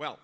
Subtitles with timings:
[0.00, 0.18] Well,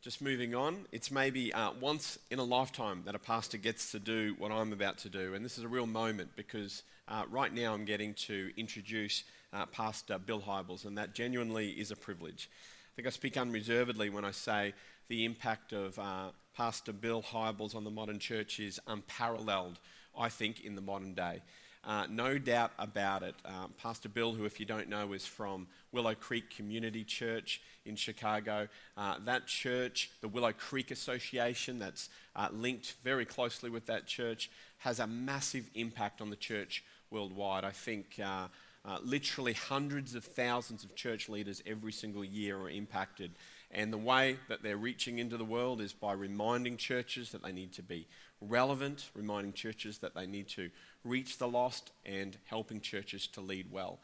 [0.00, 3.98] just moving on, it's maybe uh, once in a lifetime that a pastor gets to
[3.98, 5.34] do what I'm about to do.
[5.34, 9.66] And this is a real moment because uh, right now I'm getting to introduce uh,
[9.66, 12.48] Pastor Bill Hybels, and that genuinely is a privilege.
[12.48, 14.72] I think I speak unreservedly when I say
[15.08, 19.80] the impact of uh, Pastor Bill Hybels on the modern church is unparalleled,
[20.16, 21.42] I think, in the modern day.
[21.88, 23.34] Uh, no doubt about it.
[23.46, 27.96] Um, Pastor Bill, who, if you don't know, is from Willow Creek Community Church in
[27.96, 28.68] Chicago.
[28.94, 34.50] Uh, that church, the Willow Creek Association, that's uh, linked very closely with that church,
[34.80, 37.64] has a massive impact on the church worldwide.
[37.64, 38.48] I think uh,
[38.84, 43.30] uh, literally hundreds of thousands of church leaders every single year are impacted.
[43.70, 47.52] And the way that they're reaching into the world is by reminding churches that they
[47.52, 48.06] need to be
[48.40, 50.70] relevant, reminding churches that they need to
[51.04, 53.98] reach the lost, and helping churches to lead well.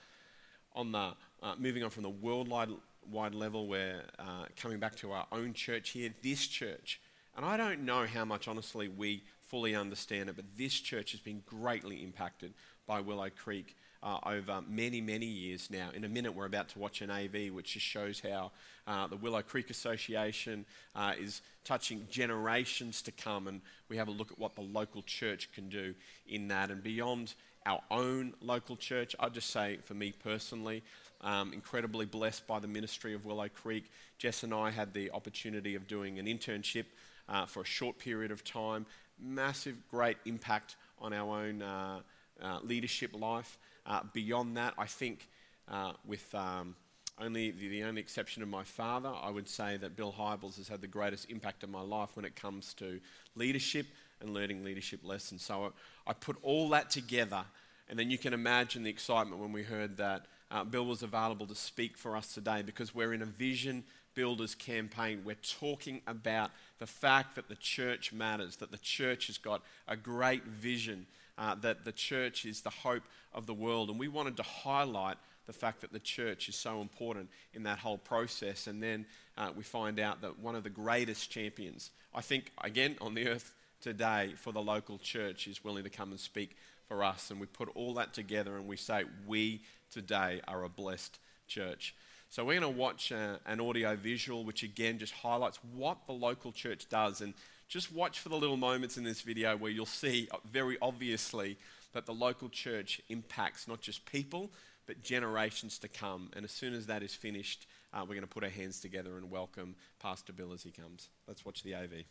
[0.74, 1.12] On the
[1.42, 2.70] uh, moving on from the worldwide
[3.10, 7.00] wide level, we're uh, coming back to our own church here, this church.
[7.36, 11.20] And I don't know how much, honestly, we fully understand it, but this church has
[11.20, 12.54] been greatly impacted
[12.86, 15.88] by Willow Creek uh, over many, many years now.
[15.94, 18.52] In a minute, we're about to watch an AV which just shows how
[18.86, 24.10] uh, the Willow Creek Association uh, is touching generations to come, and we have a
[24.10, 25.94] look at what the local church can do
[26.28, 26.70] in that.
[26.70, 30.82] And beyond our own local church, I'd just say for me personally,
[31.22, 33.90] um, incredibly blessed by the ministry of Willow Creek.
[34.18, 36.84] Jess and I had the opportunity of doing an internship
[37.26, 38.84] uh, for a short period of time.
[39.18, 42.00] Massive, great impact on our own uh,
[42.42, 43.58] uh, leadership life.
[43.86, 45.28] Uh, beyond that, I think
[45.68, 46.74] uh, with um,
[47.20, 50.68] only the, the, only exception of my father, I would say that Bill Hybels has
[50.68, 53.00] had the greatest impact on my life when it comes to
[53.36, 53.86] leadership
[54.20, 55.44] and learning leadership lessons.
[55.44, 55.72] So
[56.06, 57.44] I, I put all that together,
[57.88, 61.46] and then you can imagine the excitement when we heard that uh, Bill was available
[61.46, 65.22] to speak for us today because we're in a vision builders campaign.
[65.24, 69.96] We're talking about the fact that the church matters, that the church has got a
[69.96, 71.06] great vision
[71.38, 73.02] uh, that the church is the hope
[73.32, 73.90] of the world.
[73.90, 77.78] And we wanted to highlight the fact that the church is so important in that
[77.78, 78.66] whole process.
[78.66, 79.06] And then
[79.36, 83.28] uh, we find out that one of the greatest champions, I think, again, on the
[83.28, 86.56] earth today for the local church is willing to come and speak
[86.88, 87.30] for us.
[87.30, 91.94] And we put all that together and we say, we today are a blessed church.
[92.30, 96.12] So we're going to watch uh, an audio visual, which again just highlights what the
[96.12, 97.20] local church does.
[97.20, 97.34] And
[97.68, 101.58] just watch for the little moments in this video where you'll see uh, very obviously
[101.92, 104.50] that the local church impacts not just people,
[104.86, 106.30] but generations to come.
[106.34, 109.16] And as soon as that is finished, uh, we're going to put our hands together
[109.16, 111.08] and welcome Pastor Bill as he comes.
[111.26, 112.04] Let's watch the AV.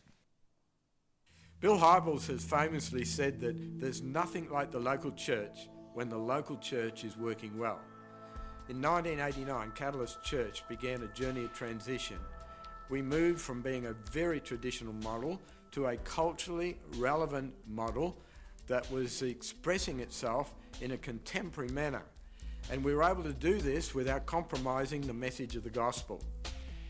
[1.60, 6.56] Bill Hybels has famously said that there's nothing like the local church when the local
[6.56, 7.80] church is working well.
[8.68, 12.18] In 1989, Catalyst Church began a journey of transition
[12.88, 15.40] we moved from being a very traditional model
[15.72, 18.16] to a culturally relevant model
[18.66, 22.02] that was expressing itself in a contemporary manner.
[22.70, 26.22] And we were able to do this without compromising the message of the gospel.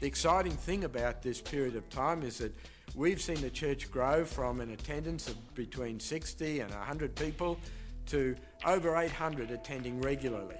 [0.00, 2.54] The exciting thing about this period of time is that
[2.94, 7.58] we've seen the church grow from an attendance of between 60 and 100 people
[8.06, 10.56] to over 800 attending regularly.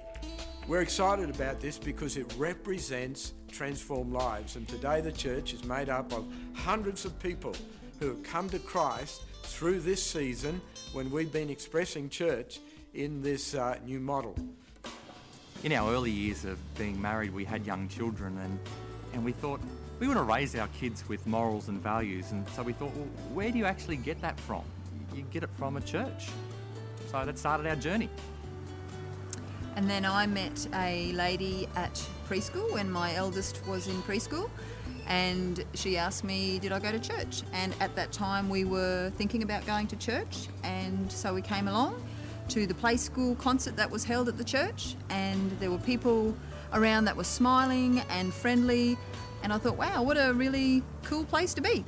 [0.67, 5.89] We're excited about this because it represents transformed lives, and today the church is made
[5.89, 7.53] up of hundreds of people
[7.99, 10.59] who have come to Christ through this season
[10.91, 12.61] when we've been expressing church
[12.95, 14.35] in this uh, new model.
[15.63, 18.59] In our early years of being married, we had young children, and,
[19.13, 19.61] and we thought
[19.99, 23.07] we want to raise our kids with morals and values, and so we thought, well,
[23.35, 24.63] where do you actually get that from?
[25.13, 26.29] You get it from a church.
[27.11, 28.09] So that started our journey.
[29.75, 31.93] And then I met a lady at
[32.29, 34.49] preschool when my eldest was in preschool.
[35.07, 37.43] And she asked me, Did I go to church?
[37.53, 40.47] And at that time, we were thinking about going to church.
[40.63, 42.01] And so we came along
[42.49, 44.95] to the play school concert that was held at the church.
[45.09, 46.35] And there were people
[46.73, 48.97] around that were smiling and friendly.
[49.43, 51.83] And I thought, wow, what a really cool place to be.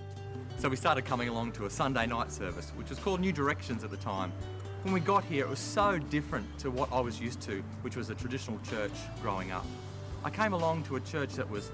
[0.59, 3.83] So we started coming along to a Sunday night service, which was called New Directions
[3.83, 4.33] at the time.
[4.87, 7.97] When we got here, it was so different to what I was used to, which
[7.97, 9.65] was a traditional church growing up.
[10.23, 11.73] I came along to a church that was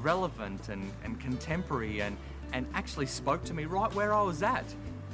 [0.00, 2.16] relevant and, and contemporary and,
[2.54, 4.64] and actually spoke to me right where I was at.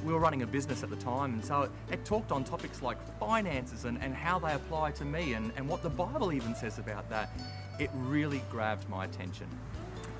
[0.05, 2.97] We were running a business at the time, and so it talked on topics like
[3.19, 6.79] finances and, and how they apply to me and, and what the Bible even says
[6.79, 7.37] about that.
[7.81, 9.47] It really grabbed my attention.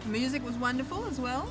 [0.07, 1.49] Music was wonderful as well.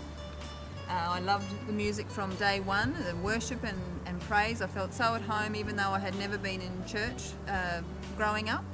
[0.88, 4.60] Uh, I loved the music from day one, the worship and, and praise.
[4.60, 7.81] I felt so at home, even though I had never been in church uh,
[8.16, 8.64] growing up.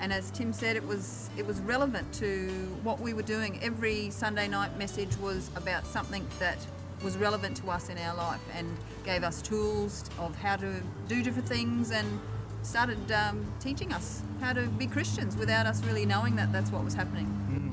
[0.00, 2.48] And as Tim said, it was it was relevant to
[2.82, 3.58] what we were doing.
[3.62, 6.58] Every Sunday night message was about something that
[7.02, 11.22] was relevant to us in our life and gave us tools of how to do
[11.22, 12.20] different things and
[12.62, 16.84] started um, teaching us how to be Christians without us really knowing that that's what
[16.84, 17.26] was happening.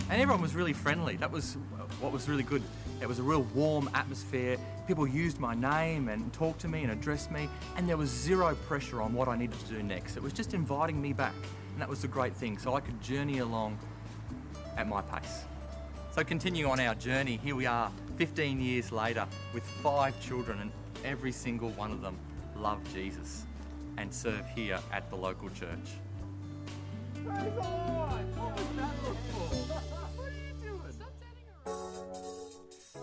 [0.09, 1.18] And everyone was really friendly.
[1.18, 1.57] That was
[2.00, 2.63] what was really good.
[2.99, 4.57] It was a real warm atmosphere.
[4.88, 8.55] People used my name and talked to me and addressed me, and there was zero
[8.67, 10.17] pressure on what I needed to do next.
[10.17, 11.35] It was just inviting me back,
[11.73, 12.57] and that was the great thing.
[12.57, 13.77] So I could journey along
[14.77, 15.44] at my pace.
[16.11, 20.71] So continue on our journey, here we are, 15 years later, with five children, and
[21.05, 22.17] every single one of them
[22.55, 23.44] love Jesus
[23.97, 25.91] and serve here at the local church.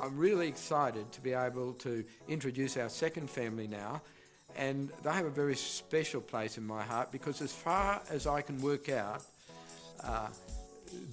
[0.05, 4.03] I'm really excited to be able to introduce our second family now,
[4.55, 8.43] and they have a very special place in my heart because, as far as I
[8.43, 9.23] can work out,
[10.03, 10.29] uh,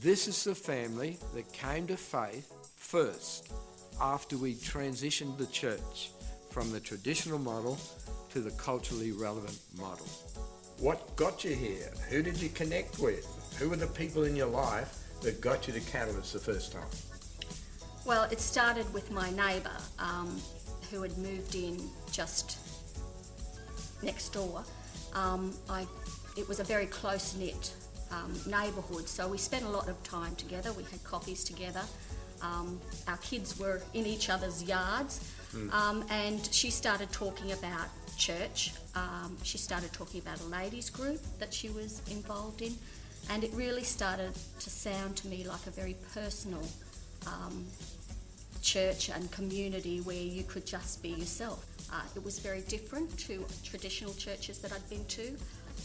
[0.01, 3.53] this is the family that came to faith first
[4.01, 6.11] after we transitioned the church
[6.49, 7.79] from the traditional model
[8.31, 10.07] to the culturally relevant model.
[10.79, 11.91] What got you here?
[12.09, 13.25] Who did you connect with?
[13.57, 17.10] Who were the people in your life that got you to Catalyst the first time?
[18.03, 20.41] Well, it started with my neighbour um,
[20.89, 21.79] who had moved in
[22.11, 22.57] just
[24.01, 24.63] next door.
[25.13, 25.85] Um, I,
[26.35, 27.73] it was a very close knit
[28.11, 30.73] um, neighbourhood, so we spent a lot of time together.
[30.73, 31.83] We had coffees together.
[32.41, 35.31] Um, our kids were in each other's yards,
[35.71, 37.87] um, and she started talking about
[38.17, 38.73] church.
[38.95, 42.73] Um, she started talking about a ladies' group that she was involved in,
[43.29, 46.67] and it really started to sound to me like a very personal
[47.27, 47.65] um,
[48.61, 51.65] church and community where you could just be yourself.
[51.91, 55.35] Uh, it was very different to traditional churches that I'd been to.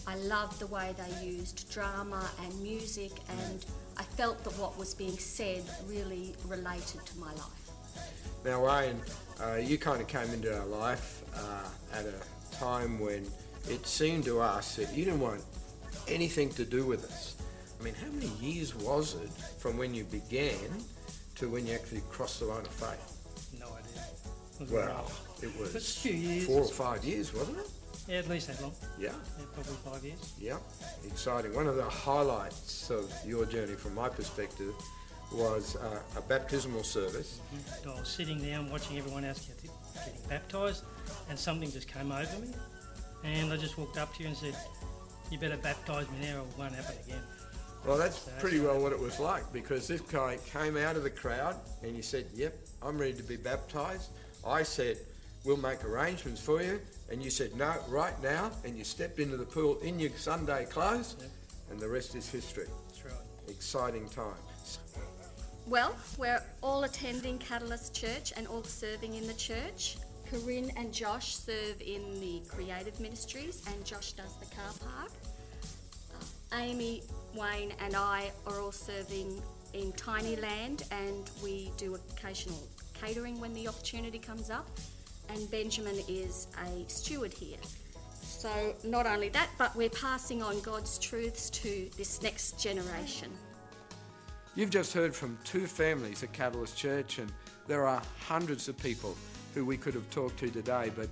[0.07, 3.65] I loved the way they used drama and music, and
[3.97, 7.71] I felt that what was being said really related to my life.
[8.45, 9.01] Now, Wayne,
[9.43, 13.27] uh, you kind of came into our life uh, at a time when
[13.69, 15.43] it seemed to us that you didn't want
[16.07, 17.35] anything to do with us.
[17.81, 20.55] I mean, how many years was it from when you began
[21.37, 23.59] to when you actually crossed the line of faith?
[23.61, 24.03] No idea.
[24.55, 25.11] It was Well,
[25.43, 26.47] it was It's a few years.
[26.47, 27.67] four or five years, wasn't it?
[28.09, 28.73] Yeah, at least that long.
[28.99, 30.33] Yeah, Yeah, probably five years.
[30.39, 30.59] yeah,
[31.07, 31.55] exciting.
[31.55, 34.75] One of the highlights of your journey, from my perspective,
[35.33, 37.41] was uh, a baptismal service.
[37.83, 39.71] And I was sitting down watching everyone else get,
[40.05, 40.85] getting baptised,
[41.29, 42.49] and something just came over me.
[43.25, 44.55] And I just walked up to you and said,
[45.31, 47.23] You better baptise me now or it won't happen again.
[47.85, 51.11] Well, that's pretty well what it was like because this guy came out of the
[51.11, 54.11] crowd and he said, Yep, I'm ready to be baptized.
[54.45, 54.99] I said,
[55.45, 56.81] We'll make arrangements for you.
[57.11, 58.51] And you said, No, right now.
[58.65, 61.31] And you stepped into the pool in your Sunday clothes, Yep.
[61.71, 62.67] and the rest is history.
[62.89, 63.15] That's right.
[63.49, 64.79] Exciting times.
[65.69, 69.97] Well, we're all attending Catalyst Church and all serving in the church.
[70.31, 75.11] Corinne and Josh serve in the creative ministries, and Josh does the car park.
[76.15, 77.03] Uh, Amy,
[77.37, 79.41] Wayne, and I are all serving
[79.75, 82.63] in Tiny Land, and we do occasional
[82.95, 84.67] catering when the opportunity comes up.
[85.29, 87.59] And Benjamin is a steward here.
[88.23, 93.31] So, not only that, but we're passing on God's truths to this next generation.
[94.55, 97.31] You've just heard from two families at Catalyst Church, and
[97.67, 99.17] there are hundreds of people
[99.55, 100.91] who we could have talked to today.
[100.95, 101.09] But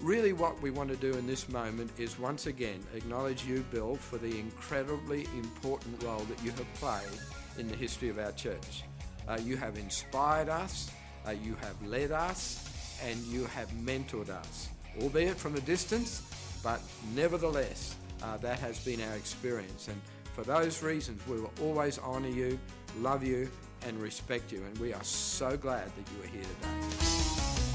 [0.00, 3.96] really, what we want to do in this moment is once again acknowledge you, Bill,
[3.96, 7.20] for the incredibly important role that you have played
[7.58, 8.84] in the history of our church.
[9.28, 10.90] Uh, you have inspired us,
[11.26, 12.68] uh, you have led us,
[13.04, 14.68] and you have mentored us,
[15.00, 16.22] albeit from a distance,
[16.62, 16.80] but
[17.14, 19.88] nevertheless, uh, that has been our experience.
[19.88, 20.00] And
[20.34, 22.58] for those reasons, we will always honour you,
[23.00, 23.50] love you,
[23.86, 24.62] and respect you.
[24.64, 27.67] And we are so glad that you are here today.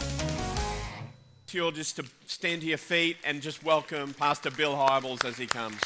[1.53, 5.23] To you all just to stand to your feet and just welcome Pastor Bill Hybels
[5.23, 5.79] as he comes.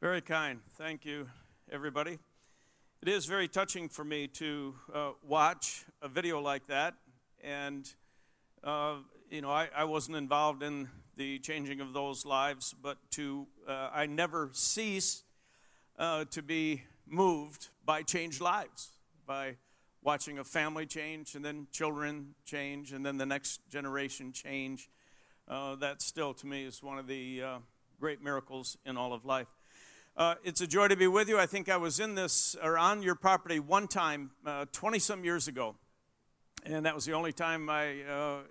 [0.00, 0.60] Very kind.
[0.76, 1.26] Thank you,
[1.72, 2.20] everybody.
[3.02, 6.94] It is very touching for me to uh, watch a video like that.
[7.42, 7.92] And,
[8.62, 13.46] uh, you know, I, I wasn't involved in the changing of those lives, but to,
[13.68, 15.22] uh, I never cease
[15.98, 18.92] uh, to be moved by changed lives,
[19.26, 19.56] by
[20.02, 24.88] watching a family change and then children change and then the next generation change.
[25.46, 27.58] Uh, that still, to me, is one of the uh,
[28.00, 29.48] great miracles in all of life.
[30.16, 31.38] Uh, it's a joy to be with you.
[31.38, 34.30] I think I was in this or on your property one time
[34.72, 35.76] 20 uh, some years ago.
[36.64, 38.42] And that was the only time I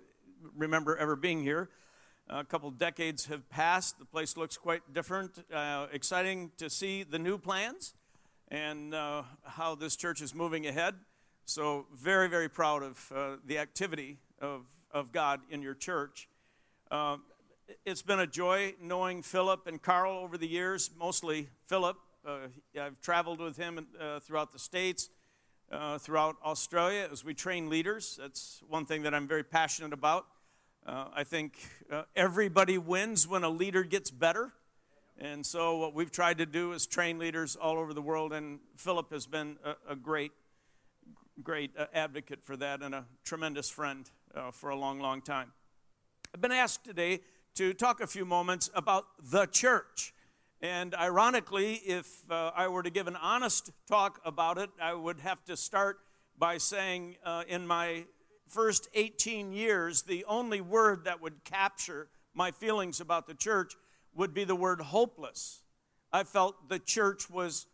[0.56, 1.68] remember ever being here.
[2.30, 3.98] A couple decades have passed.
[3.98, 5.44] The place looks quite different.
[5.52, 7.92] Uh, exciting to see the new plans
[8.48, 10.94] and uh, how this church is moving ahead.
[11.44, 16.26] So, very, very proud of uh, the activity of, of God in your church.
[16.90, 17.18] Uh,
[17.84, 21.98] it's been a joy knowing Philip and Carl over the years, mostly Philip.
[22.26, 22.48] Uh,
[22.80, 25.10] I've traveled with him uh, throughout the States,
[25.98, 28.18] throughout Australia as we train leaders.
[28.18, 30.24] That's one thing that I'm very passionate about.
[30.86, 31.56] Uh, I think
[31.90, 34.52] uh, everybody wins when a leader gets better.
[35.16, 38.58] And so, what we've tried to do is train leaders all over the world, and
[38.76, 40.32] Philip has been a, a great,
[41.42, 44.10] great uh, advocate for that and a tremendous friend
[44.52, 45.52] for a long, long time.
[46.34, 47.20] I've been asked today
[47.54, 50.12] to talk a few moments about the church.
[50.60, 55.20] And ironically, if uh, I were to give an honest talk about it, I would
[55.20, 56.00] have to start
[56.36, 58.06] by saying uh, in my
[58.48, 63.74] first 18 years, the only word that would capture my feelings about the church
[64.14, 65.62] would be the word hopeless.
[66.12, 67.66] I felt the church was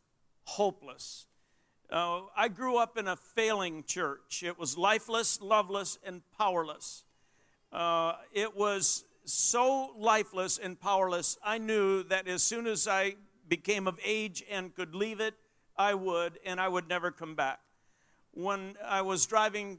[0.44, 1.26] hopeless.
[1.90, 4.42] Uh, I grew up in a failing church.
[4.44, 7.04] It was lifeless, loveless, and powerless.
[7.72, 13.16] Uh, it was so lifeless and powerless, I knew that as soon as I
[13.48, 15.34] became of age and could leave it,
[15.76, 17.60] I would, and I would never come back.
[18.32, 19.78] When I was driving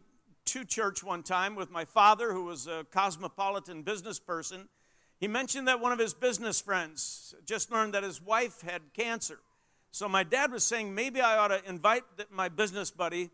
[0.52, 4.68] to church one time with my father, who was a cosmopolitan business person,
[5.18, 9.40] he mentioned that one of his business friends just learned that his wife had cancer.
[9.92, 13.30] So my dad was saying, maybe I ought to invite my business buddy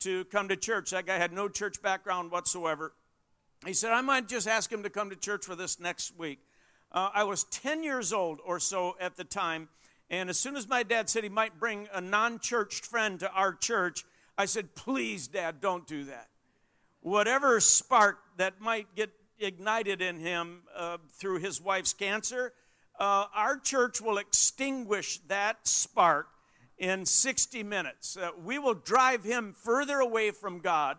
[0.00, 0.92] to come to church.
[0.92, 2.94] That guy had no church background whatsoever.
[3.66, 6.38] He said, I might just ask him to come to church for this next week.
[6.90, 9.68] Uh, I was 10 years old or so at the time,
[10.08, 13.30] and as soon as my dad said he might bring a non churched friend to
[13.30, 14.06] our church,
[14.38, 16.28] I said, Please, Dad, don't do that.
[17.02, 22.52] Whatever spark that might get ignited in him uh, through his wife's cancer,
[22.98, 26.28] uh, our church will extinguish that spark
[26.78, 28.16] in 60 minutes.
[28.16, 30.96] Uh, we will drive him further away from God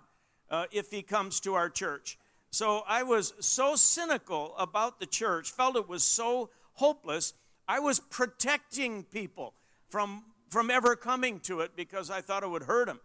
[0.50, 2.18] uh, if he comes to our church.
[2.52, 7.34] So I was so cynical about the church, felt it was so hopeless.
[7.66, 9.54] I was protecting people
[9.88, 13.00] from, from ever coming to it because I thought it would hurt them.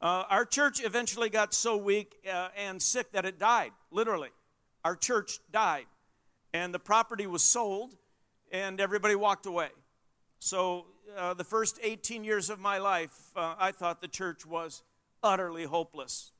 [0.00, 4.30] Uh, our church eventually got so weak uh, and sick that it died, literally.
[4.82, 5.86] Our church died.
[6.54, 7.96] And the property was sold,
[8.50, 9.68] and everybody walked away.
[10.38, 14.82] So, uh, the first 18 years of my life, uh, I thought the church was
[15.22, 16.32] utterly hopeless.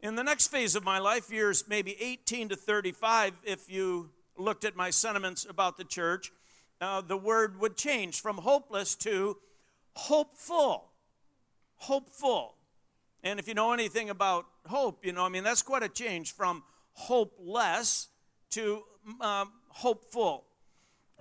[0.00, 4.64] In the next phase of my life, years maybe 18 to 35, if you looked
[4.64, 6.32] at my sentiments about the church,
[6.80, 9.36] uh, the word would change from hopeless to
[9.94, 10.89] hopeful.
[11.80, 12.56] Hopeful.
[13.22, 16.32] And if you know anything about hope, you know, I mean, that's quite a change
[16.32, 18.08] from hopeless
[18.50, 18.82] to
[19.20, 20.44] um, hopeful.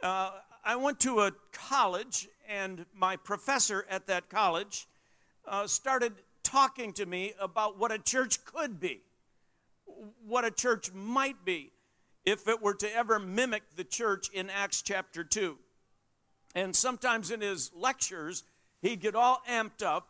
[0.04, 0.32] Uh,
[0.64, 4.88] I went to a college, and my professor at that college
[5.48, 6.14] uh, started
[6.44, 9.02] talking to me about what a church could be,
[10.26, 11.72] what a church might be
[12.26, 15.58] if it were to ever mimic the church in Acts chapter 2.
[16.54, 18.44] And sometimes in his lectures,
[18.82, 20.10] he'd get all amped up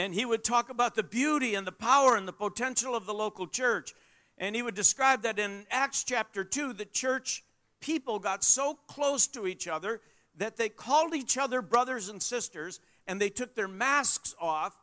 [0.00, 3.12] and he would talk about the beauty and the power and the potential of the
[3.12, 3.92] local church.
[4.38, 7.44] And he would describe that in Acts chapter 2, the church
[7.80, 10.00] people got so close to each other
[10.38, 14.74] that they called each other brothers and sisters and they took their masks off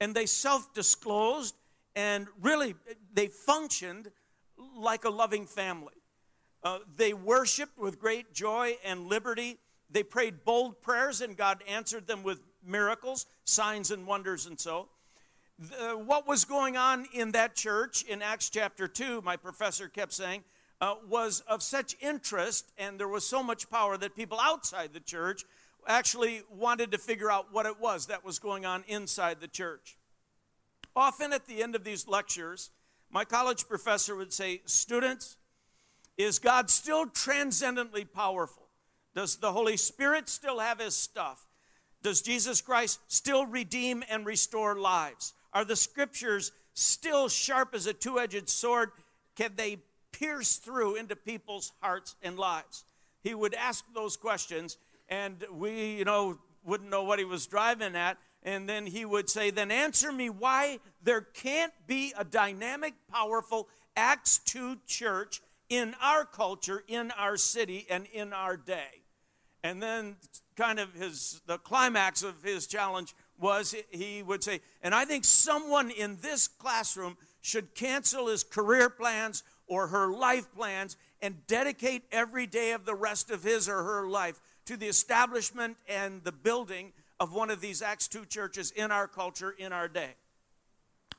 [0.00, 1.54] and they self disclosed
[1.94, 2.74] and really
[3.12, 4.10] they functioned
[4.76, 5.94] like a loving family.
[6.64, 9.56] Uh, they worshiped with great joy and liberty.
[9.88, 14.88] They prayed bold prayers, and God answered them with miracles, signs, and wonders, and so.
[15.58, 20.12] The, what was going on in that church in Acts chapter 2, my professor kept
[20.12, 20.42] saying,
[20.80, 25.00] uh, was of such interest, and there was so much power that people outside the
[25.00, 25.44] church
[25.86, 29.96] actually wanted to figure out what it was that was going on inside the church.
[30.96, 32.70] Often at the end of these lectures,
[33.10, 35.36] my college professor would say, Students,
[36.16, 38.68] is God still transcendently powerful?
[39.14, 41.46] Does the Holy Spirit still have his stuff?
[42.04, 45.32] Does Jesus Christ still redeem and restore lives?
[45.54, 48.90] Are the scriptures still sharp as a two edged sword?
[49.36, 49.78] Can they
[50.12, 52.84] pierce through into people's hearts and lives?
[53.22, 54.76] He would ask those questions,
[55.08, 58.18] and we, you know, wouldn't know what he was driving at.
[58.42, 63.66] And then he would say, Then answer me why there can't be a dynamic, powerful
[63.96, 69.03] Acts 2 church in our culture, in our city, and in our day.
[69.64, 70.16] And then,
[70.56, 75.24] kind of his the climax of his challenge was he would say, and I think
[75.24, 82.02] someone in this classroom should cancel his career plans or her life plans and dedicate
[82.12, 86.32] every day of the rest of his or her life to the establishment and the
[86.32, 90.10] building of one of these Acts 2 churches in our culture, in our day.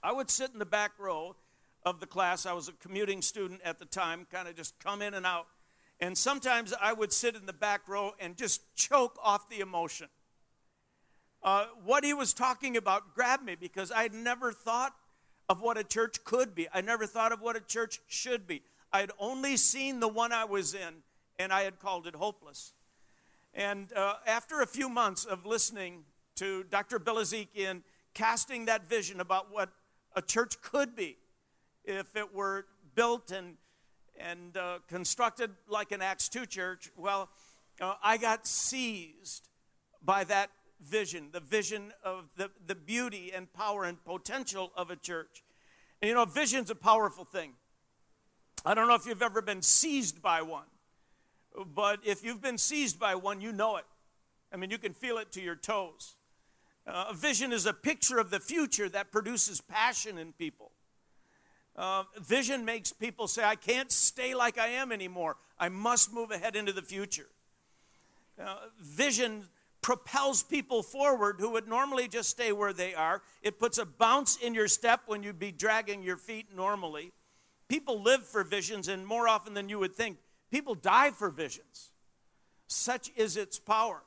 [0.04, 1.36] I would sit in the back row
[1.84, 2.46] of the class.
[2.46, 5.48] I was a commuting student at the time, kind of just come in and out.
[6.00, 10.08] And sometimes I would sit in the back row and just choke off the emotion.
[11.42, 14.94] Uh, what he was talking about grabbed me because I had never thought
[15.48, 16.68] of what a church could be.
[16.74, 18.64] I never thought of what a church should be.
[18.92, 21.04] I had only seen the one I was in,
[21.38, 22.74] and I had called it hopeless.
[23.54, 26.04] And uh, after a few months of listening
[26.36, 27.00] to Dr.
[27.00, 27.84] Bilezikian
[28.14, 29.70] casting that vision about what
[30.16, 31.18] a church could be
[31.84, 33.58] if it were built and
[34.20, 37.30] and uh, constructed like an Acts 2 church, well,
[37.82, 39.50] uh, I got seized
[40.04, 40.50] by that
[40.82, 45.44] vision, the vision of the, the beauty and power and potential of a church.
[46.02, 47.54] And you know, vision's a powerful thing.
[48.66, 50.66] I don't know if you've ever been seized by one,
[51.74, 53.86] but if you've been seized by one, you know it.
[54.52, 56.16] I mean, you can feel it to your toes.
[56.88, 60.72] Uh, a vision is a picture of the future that produces passion in people.
[61.76, 65.36] Uh, vision makes people say, I can't stay like I am anymore.
[65.60, 67.28] I must move ahead into the future.
[68.42, 69.46] Uh, vision
[69.82, 73.22] propels people forward who would normally just stay where they are.
[73.44, 77.12] It puts a bounce in your step when you'd be dragging your feet normally.
[77.68, 80.18] People live for visions, and more often than you would think,
[80.52, 81.92] people die for visions.
[82.68, 84.02] Such is its power.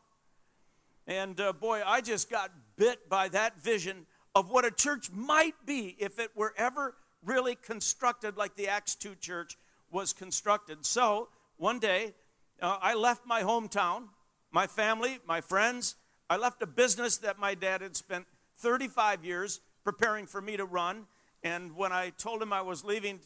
[1.06, 5.54] And uh, boy, I just got bit by that vision of what a church might
[5.64, 6.94] be if it were ever
[7.24, 9.56] really constructed like the Acts 2 church
[9.90, 10.84] was constructed.
[10.84, 12.14] So one day,
[12.60, 14.08] uh, I left my hometown,
[14.50, 15.96] my family, my friends.
[16.30, 18.26] I left a business that my dad had spent
[18.58, 21.06] 35 years preparing for me to run.
[21.42, 23.20] And when I told him I was leaving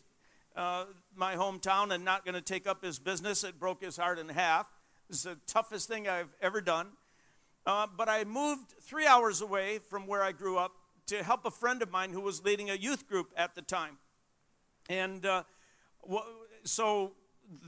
[0.55, 0.85] uh,
[1.17, 4.29] my hometown and not going to take up his business, it broke his heart in
[4.29, 4.66] half.
[5.09, 6.88] It's the toughest thing I've ever done.
[7.64, 10.73] Uh, but I moved three hours away from where I grew up
[11.12, 13.98] to help a friend of mine who was leading a youth group at the time.
[14.88, 15.42] And uh,
[16.64, 17.12] so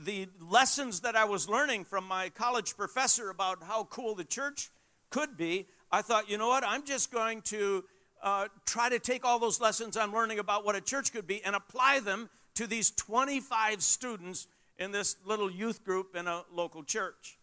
[0.03, 4.71] the lessons that I was learning from my college professor about how cool the church
[5.11, 7.85] could be, I thought, you know what, I'm just going to
[8.23, 11.43] uh, try to take all those lessons I'm learning about what a church could be
[11.43, 14.47] and apply them to these 25 students
[14.79, 17.37] in this little youth group in a local church.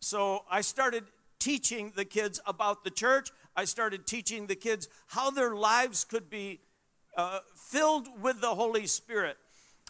[0.00, 1.04] So I started
[1.38, 3.30] teaching the kids about the church.
[3.56, 6.60] I started teaching the kids how their lives could be
[7.16, 9.38] uh, filled with the Holy Spirit.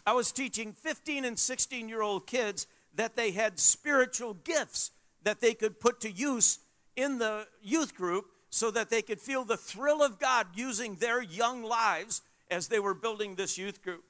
[0.05, 4.91] I was teaching 15 and 16 year old kids that they had spiritual gifts
[5.23, 6.59] that they could put to use
[6.95, 11.21] in the youth group so that they could feel the thrill of God using their
[11.21, 14.05] young lives as they were building this youth group.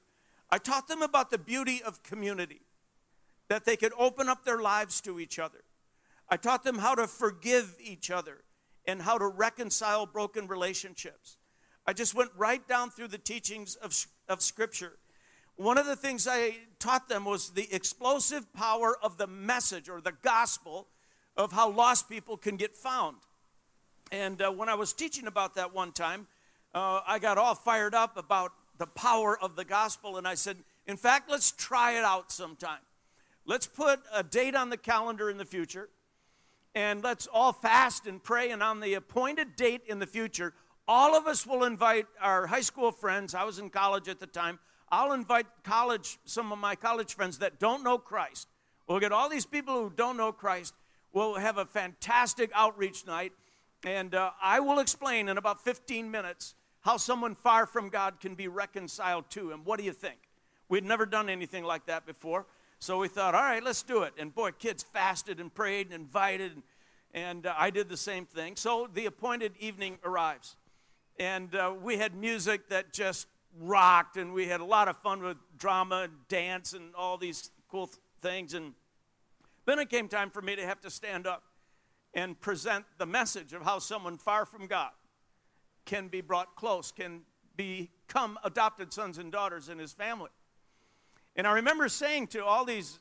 [0.50, 2.60] I taught them about the beauty of community,
[3.48, 5.64] that they could open up their lives to each other.
[6.30, 8.44] I taught them how to forgive each other
[8.88, 11.36] and how to reconcile broken relationships.
[11.86, 13.94] I just went right down through the teachings of,
[14.28, 14.94] of Scripture.
[15.56, 20.00] One of the things I taught them was the explosive power of the message or
[20.00, 20.88] the gospel
[21.36, 23.18] of how lost people can get found.
[24.10, 26.26] And uh, when I was teaching about that one time,
[26.74, 30.56] uh, I got all fired up about the power of the gospel, and I said,
[30.86, 32.80] in fact, let's try it out sometime.
[33.44, 35.90] Let's put a date on the calendar in the future
[36.74, 38.50] and let's all fast and pray.
[38.50, 40.54] And on the appointed date in the future,
[40.86, 43.34] all of us will invite our high school friends.
[43.34, 44.58] I was in college at the time.
[44.90, 48.48] I'll invite college, some of my college friends that don't know Christ.
[48.86, 50.74] We'll get all these people who don't know Christ.
[51.12, 53.32] We'll have a fantastic outreach night.
[53.84, 58.34] And uh, I will explain in about 15 minutes how someone far from God can
[58.34, 59.60] be reconciled to Him.
[59.64, 60.18] What do you think?
[60.68, 62.46] We'd never done anything like that before.
[62.80, 64.14] So we thought, all right, let's do it.
[64.18, 66.62] And boy, kids fasted and prayed and invited, and,
[67.12, 68.56] and uh, I did the same thing.
[68.56, 70.56] So the appointed evening arrives.
[71.18, 73.26] And uh, we had music that just
[73.60, 77.50] rocked, and we had a lot of fun with drama and dance and all these
[77.68, 78.54] cool th- things.
[78.54, 78.74] And
[79.66, 81.42] then it came time for me to have to stand up
[82.14, 84.90] and present the message of how someone far from God
[85.84, 87.22] can be brought close, can
[87.56, 90.30] become adopted sons and daughters in his family.
[91.38, 92.98] And I remember saying to all these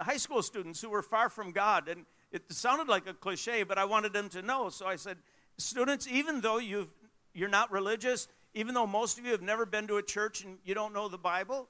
[0.00, 3.76] high school students who were far from God, and it sounded like a cliche, but
[3.76, 4.70] I wanted them to know.
[4.70, 5.18] So I said,
[5.58, 6.88] Students, even though you've,
[7.34, 10.58] you're not religious, even though most of you have never been to a church and
[10.64, 11.68] you don't know the Bible,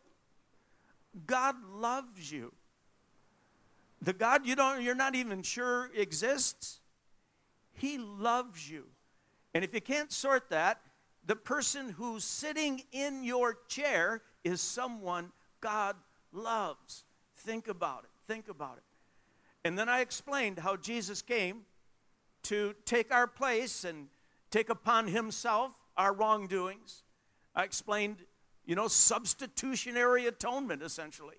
[1.26, 2.52] God loves you.
[4.00, 6.80] the God you don't, you're not even sure exists,
[7.72, 8.84] He loves you.
[9.52, 10.80] And if you can't sort that,
[11.26, 15.32] the person who's sitting in your chair is someone
[15.64, 15.96] God
[16.30, 17.04] loves.
[17.38, 18.10] Think about it.
[18.30, 18.82] Think about it.
[19.66, 21.62] And then I explained how Jesus came
[22.42, 24.08] to take our place and
[24.50, 27.02] take upon himself our wrongdoings.
[27.54, 28.18] I explained,
[28.66, 31.36] you know, substitutionary atonement essentially.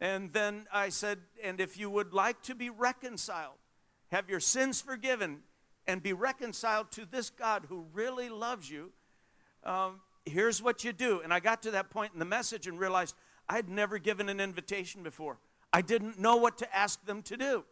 [0.00, 3.58] And then I said, and if you would like to be reconciled,
[4.10, 5.42] have your sins forgiven,
[5.86, 8.90] and be reconciled to this God who really loves you,
[9.62, 11.20] um, here's what you do.
[11.20, 13.14] And I got to that point in the message and realized
[13.48, 15.38] I'd never given an invitation before.
[15.72, 17.64] I didn't know what to ask them to do.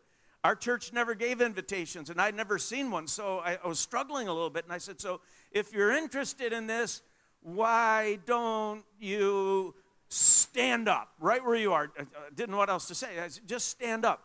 [0.44, 3.08] Our church never gave invitations, and I'd never seen one.
[3.08, 4.64] So I, I was struggling a little bit.
[4.64, 7.02] And I said, So if you're interested in this,
[7.42, 9.74] why don't you
[10.08, 11.90] stand up right where you are?
[11.98, 13.18] I didn't know what else to say.
[13.18, 14.22] I said, Just stand up.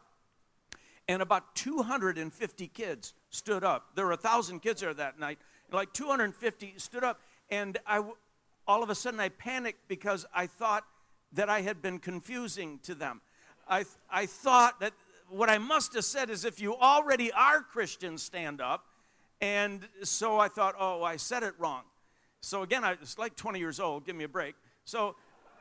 [1.08, 3.90] And about 250 kids stood up.
[3.96, 5.40] There were a 1,000 kids there that night.
[5.72, 7.20] Like 250 stood up.
[7.54, 8.04] And I,
[8.68, 10.86] all of a sudden, I panicked because I thought
[11.34, 13.22] that I had been confusing to them.
[13.70, 14.94] I, I thought that
[15.30, 18.86] what I must have said is if you already are Christians, stand up.
[19.40, 21.84] And so I thought, oh, I said it wrong.
[22.42, 24.56] So again, I was like 20 years old, give me a break.
[24.84, 25.16] So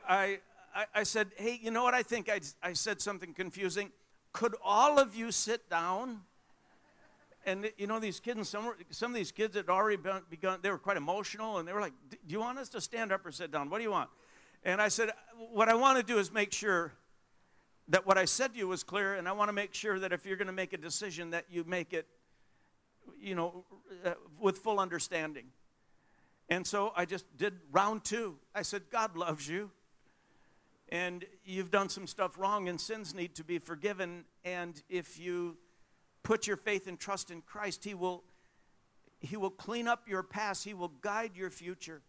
[0.09, 0.39] I,
[0.75, 1.93] I, I said, hey, you know what?
[1.93, 3.91] I think I, I said something confusing.
[4.31, 6.21] Could all of you sit down?
[7.45, 10.77] And you know, these kids, some, some of these kids had already begun, they were
[10.77, 13.51] quite emotional, and they were like, Do you want us to stand up or sit
[13.51, 13.69] down?
[13.69, 14.09] What do you want?
[14.63, 15.11] And I said,
[15.51, 16.93] What I want to do is make sure
[17.89, 20.13] that what I said to you was clear, and I want to make sure that
[20.13, 22.07] if you're going to make a decision, that you make it,
[23.19, 23.65] you know,
[24.05, 25.47] uh, with full understanding.
[26.49, 28.37] And so I just did round two.
[28.55, 29.71] I said, God loves you,
[30.89, 34.25] and you've done some stuff wrong, and sins need to be forgiven.
[34.45, 35.57] And if you
[36.23, 38.23] put your faith and trust in Christ, He will,
[39.21, 42.01] he will clean up your past, He will guide your future.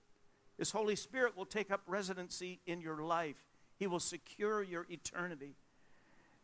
[0.57, 3.37] His Holy Spirit will take up residency in your life,
[3.77, 5.57] He will secure your eternity.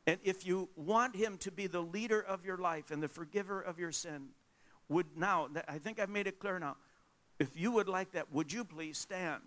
[0.06, 3.60] And if you want Him to be the leader of your life and the forgiver
[3.60, 4.28] of your sin,
[4.88, 6.76] would now, I think I've made it clear now,
[7.38, 9.42] if you would like that, would you please stand?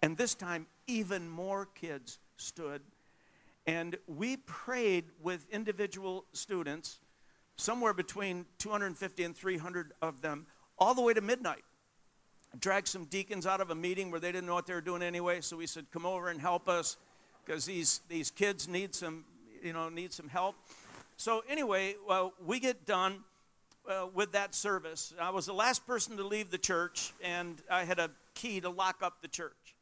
[0.00, 2.82] And this time, even more kids stood.
[3.66, 7.00] And we prayed with individual students
[7.58, 10.46] somewhere between 250 and 300 of them,
[10.78, 11.64] all the way to midnight.
[12.58, 15.02] Dragged some deacons out of a meeting where they didn't know what they were doing
[15.02, 16.96] anyway, so we said, "Come over and help us,
[17.44, 19.24] because these these kids need some,
[19.62, 20.56] you know, need some help."
[21.18, 23.24] So anyway, well, we get done
[23.86, 25.12] uh, with that service.
[25.20, 28.70] I was the last person to leave the church, and I had a key to
[28.70, 29.74] lock up the church.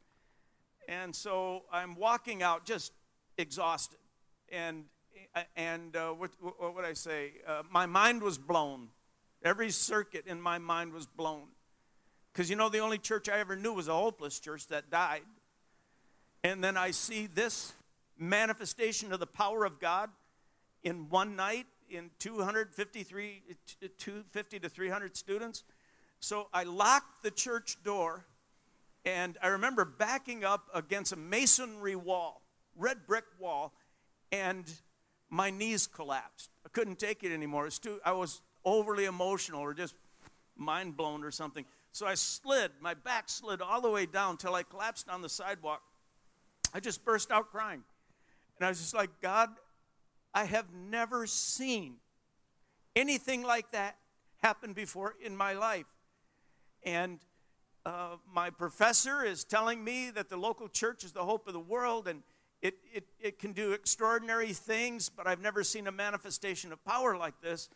[0.88, 2.92] And so I'm walking out just
[3.36, 3.98] exhausted,
[4.50, 4.86] and
[5.56, 7.32] and uh, what, what would I say?
[7.46, 8.88] Uh, my mind was blown.
[9.42, 11.48] Every circuit in my mind was blown.
[12.32, 15.22] Because you know, the only church I ever knew was a hopeless church that died.
[16.44, 17.72] And then I see this
[18.18, 20.10] manifestation of the power of God
[20.82, 23.42] in one night in 253,
[23.98, 25.64] 250 to 300 students.
[26.20, 28.26] So I locked the church door,
[29.04, 32.42] and I remember backing up against a masonry wall,
[32.76, 33.72] red brick wall,
[34.32, 34.70] and
[35.30, 36.50] my knees collapsed.
[36.64, 37.62] I couldn't take it anymore.
[37.62, 39.94] It was too, I was overly emotional or just
[40.56, 41.64] mind blown or something.
[41.92, 45.28] So I slid, my back slid all the way down till I collapsed on the
[45.28, 45.82] sidewalk.
[46.74, 47.82] I just burst out crying.
[48.58, 49.50] And I was just like, God,
[50.34, 51.96] I have never seen
[52.94, 53.96] anything like that
[54.42, 55.86] happen before in my life.
[56.82, 57.18] And
[57.84, 61.60] uh, my professor is telling me that the local church is the hope of the
[61.60, 62.22] world, and
[62.62, 67.16] it, it, it can do extraordinary things, but I've never seen a manifestation of power
[67.16, 67.68] like this.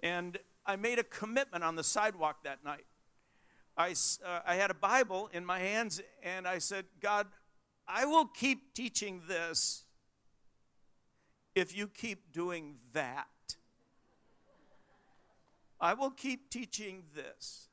[0.00, 2.84] And I made a commitment on the sidewalk that night.
[3.76, 3.94] I,
[4.24, 7.26] uh, I had a Bible in my hands, and I said, God,
[7.86, 9.84] I will keep teaching this
[11.54, 13.26] if you keep doing that.
[15.80, 17.68] I will keep teaching this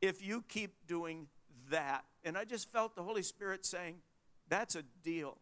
[0.00, 1.28] if you keep doing
[1.70, 2.04] that.
[2.24, 3.96] And I just felt the Holy Spirit saying,
[4.48, 5.38] that's a deal.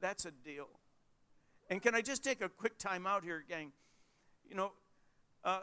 [0.00, 0.68] That's a deal.
[1.70, 3.72] And can I just take a quick time out here, gang?
[4.48, 4.72] You know,
[5.44, 5.60] uh,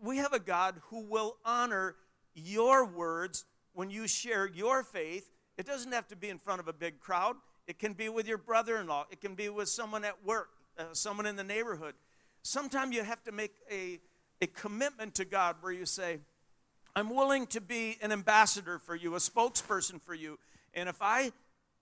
[0.00, 1.96] we have a God who will honor
[2.34, 5.30] your words when you share your faith.
[5.58, 7.36] It doesn't have to be in front of a big crowd,
[7.66, 10.50] it can be with your brother in law, it can be with someone at work,
[10.78, 11.94] uh, someone in the neighborhood.
[12.42, 14.00] Sometimes you have to make a,
[14.40, 16.18] a commitment to God where you say,
[16.94, 20.38] I'm willing to be an ambassador for you, a spokesperson for you.
[20.74, 21.32] And if I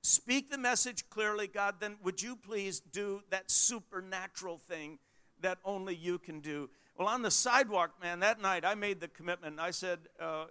[0.02, 4.98] speak the message clearly, God, then would you please do that supernatural thing
[5.40, 6.70] that only you can do?
[6.96, 9.58] Well, on the sidewalk, man, that night I made the commitment.
[9.58, 10.46] I said, uh,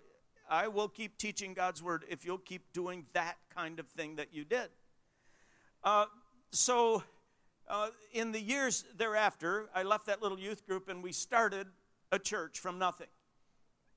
[0.50, 4.34] I will keep teaching God's word if you'll keep doing that kind of thing that
[4.34, 4.70] you did.
[5.84, 6.06] Uh,
[6.52, 7.04] so,
[7.68, 11.68] uh, in the years thereafter, I left that little youth group and we started
[12.12, 13.08] a church from nothing.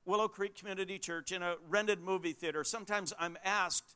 [0.05, 2.63] Willow Creek Community Church in a rented movie theater.
[2.63, 3.95] Sometimes I'm asked,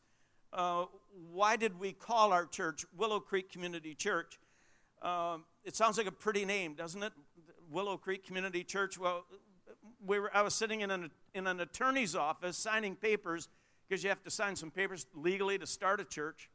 [0.54, 0.86] uh,
[1.32, 4.40] why did we call our church Willow Creek Community Church?
[5.02, 7.14] Um, it sounds like a pretty name, doesn't it?
[7.70, 8.98] Willow Creek Community Church.
[8.98, 9.26] Well,
[10.06, 13.50] we were, I was sitting in an, in an attorney's office signing papers
[13.88, 16.50] because you have to sign some papers legally to start a church.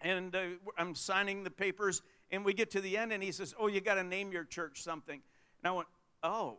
[0.00, 0.42] And uh,
[0.76, 3.80] I'm signing the papers, and we get to the end, and he says, Oh, you
[3.80, 5.20] got to name your church something.
[5.62, 5.88] And I went,
[6.22, 6.58] Oh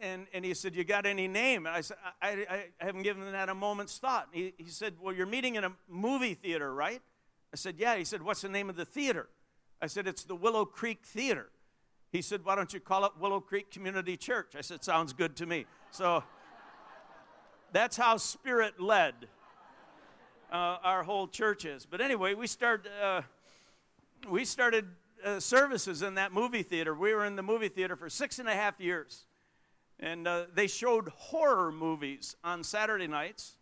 [0.00, 1.66] and, and he said, You got any name?
[1.66, 4.28] And I said, I, I, I haven't given that a moment's thought.
[4.32, 7.00] He, he said, Well, you're meeting in a movie theater, right?
[7.52, 7.96] I said, Yeah.
[7.96, 9.28] He said, What's the name of the theater?
[9.80, 11.50] I said, It's the Willow Creek Theater.
[12.10, 14.54] He said, Why don't you call it Willow Creek Community Church?
[14.56, 15.66] I said, Sounds good to me.
[15.90, 16.22] So
[17.72, 19.14] that's how Spirit led
[20.50, 21.86] uh, our whole church is.
[21.86, 23.22] But anyway, we, start, uh,
[24.28, 24.86] we started
[25.24, 26.94] uh, services in that movie theater.
[26.94, 29.26] We were in the movie theater for six and a half years.
[30.00, 33.56] And uh, they showed horror movies on Saturday nights.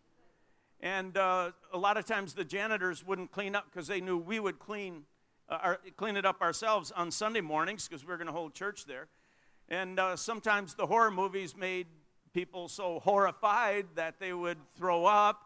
[0.81, 4.39] And uh, a lot of times the janitors wouldn't clean up because they knew we
[4.39, 5.05] would clean,
[5.49, 8.55] uh, our, clean it up ourselves on Sunday mornings because we were going to hold
[8.55, 9.09] church there.
[9.69, 11.87] And uh, sometimes the horror movies made
[12.35, 15.43] people so horrified that they would throw up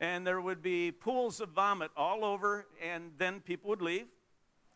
[0.00, 4.06] and there would be pools of vomit all over, and then people would leave.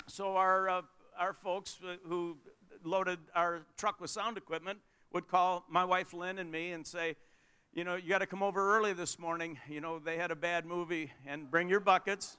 [0.06, 0.82] So our, uh,
[1.18, 2.36] our folks who
[2.84, 4.78] loaded our truck with sound equipment
[5.16, 7.16] would call my wife Lynn and me and say,
[7.72, 9.58] you know, you got to come over early this morning.
[9.66, 12.36] You know, they had a bad movie and bring your buckets.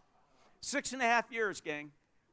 [0.61, 1.89] Six and a half years, gang.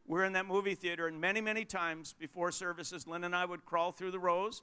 [0.07, 3.65] We're in that movie theater, and many, many times before services, Lynn and I would
[3.65, 4.61] crawl through the rows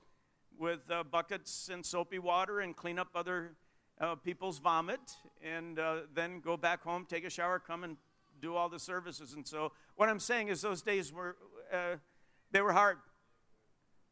[0.60, 3.54] with uh, buckets and soapy water and clean up other
[4.00, 5.00] uh, people's vomit,
[5.44, 7.98] and uh, then go back home, take a shower, come and
[8.40, 9.34] do all the services.
[9.34, 11.38] And so, what I'm saying is, those days were
[11.74, 11.96] uh,
[12.52, 13.00] they were hard.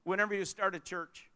[0.04, 1.29] Whenever you start a church,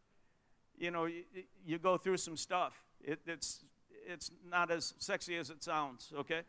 [0.78, 1.24] you know, you,
[1.64, 2.72] you go through some stuff.
[3.02, 3.64] It, it's,
[4.06, 6.42] it's not as sexy as it sounds, okay?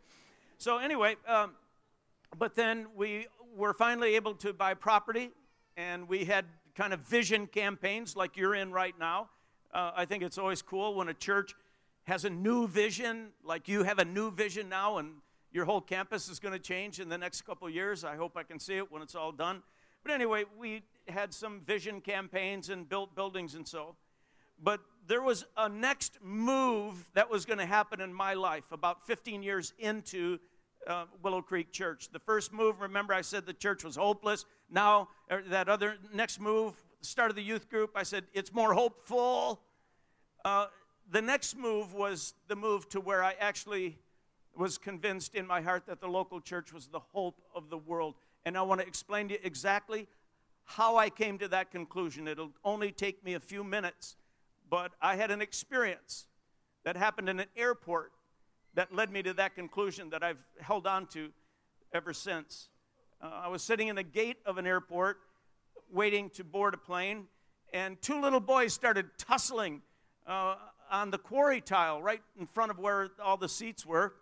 [0.58, 1.52] So, anyway, um,
[2.38, 5.32] but then we were finally able to buy property,
[5.78, 9.30] and we had kind of vision campaigns like you're in right now.
[9.74, 11.54] Uh, I think it's always cool when a church
[12.04, 15.16] has a new vision, like you have a new vision now, and
[15.52, 18.04] your whole campus is going to change in the next couple years.
[18.04, 19.64] I hope I can see it when it's all done.
[20.04, 23.96] But anyway, we had some vision campaigns and built buildings and so.
[24.62, 29.06] But there was a next move that was going to happen in my life about
[29.06, 30.40] 15 years into
[30.88, 32.10] uh, Willow Creek Church.
[32.12, 34.46] The first move, remember, I said the church was hopeless.
[34.70, 38.74] Now, er, that other next move, start of the youth group, I said it's more
[38.74, 39.62] hopeful.
[40.44, 40.68] Uh,
[41.10, 43.98] the next move was the move to where I actually
[44.56, 48.16] was convinced in my heart that the local church was the hope of the world.
[48.46, 50.08] And I want to explain to you exactly
[50.64, 52.28] how I came to that conclusion.
[52.28, 54.16] It'll only take me a few minutes
[54.70, 56.28] but I had an experience
[56.84, 58.12] that happened in an airport
[58.74, 61.30] that led me to that conclusion that I've held on to
[61.94, 62.70] ever since.
[63.22, 65.18] Uh, I was sitting in the gate of an airport
[65.92, 67.28] waiting to board a plane,
[67.74, 69.82] and two little boys started tussling
[70.28, 70.56] uh,
[70.92, 74.14] on the quarry tile right in front of where all the seats were.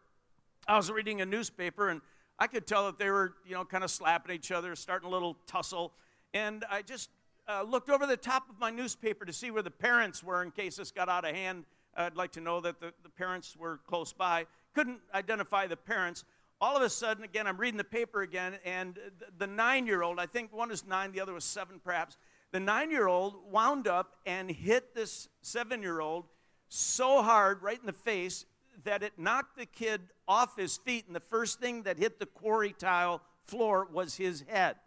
[0.67, 2.01] I was reading a newspaper, and
[2.39, 5.11] I could tell that they were, you know, kind of slapping each other, starting a
[5.11, 5.93] little tussle.
[6.33, 7.09] And I just
[7.47, 10.51] uh, looked over the top of my newspaper to see where the parents were in
[10.51, 11.65] case this got out of hand.
[11.95, 14.45] I'd like to know that the, the parents were close by.
[14.73, 16.23] Couldn't identify the parents.
[16.59, 20.01] All of a sudden, again, I'm reading the paper again, and the, the nine year
[20.01, 22.17] old, I think one was nine, the other was seven perhaps,
[22.51, 26.25] the nine year old wound up and hit this seven year old
[26.69, 28.45] so hard right in the face
[28.85, 32.25] that it knocked the kid off his feet, and the first thing that hit the
[32.25, 34.77] quarry tile floor was his head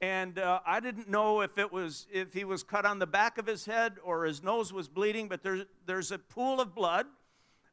[0.00, 3.38] and uh, I didn't know if it was if he was cut on the back
[3.38, 7.06] of his head or his nose was bleeding, but there's there's a pool of blood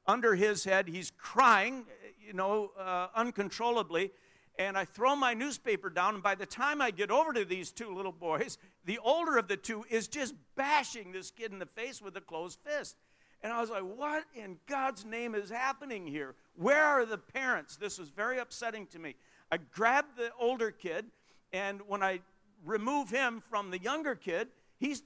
[0.07, 0.87] under his head.
[0.87, 1.85] He's crying,
[2.19, 4.11] you know, uh, uncontrollably.
[4.57, 7.71] And I throw my newspaper down, and by the time I get over to these
[7.71, 11.65] two little boys, the older of the two is just bashing this kid in the
[11.65, 12.95] face with a closed fist.
[13.43, 16.35] And I was like, what in God's name is happening here?
[16.55, 17.75] Where are the parents?
[17.75, 19.15] This was very upsetting to me.
[19.51, 21.05] I grabbed the older kid
[21.53, 22.19] and when I
[22.65, 24.47] remove him from the younger kid,
[24.79, 25.03] he's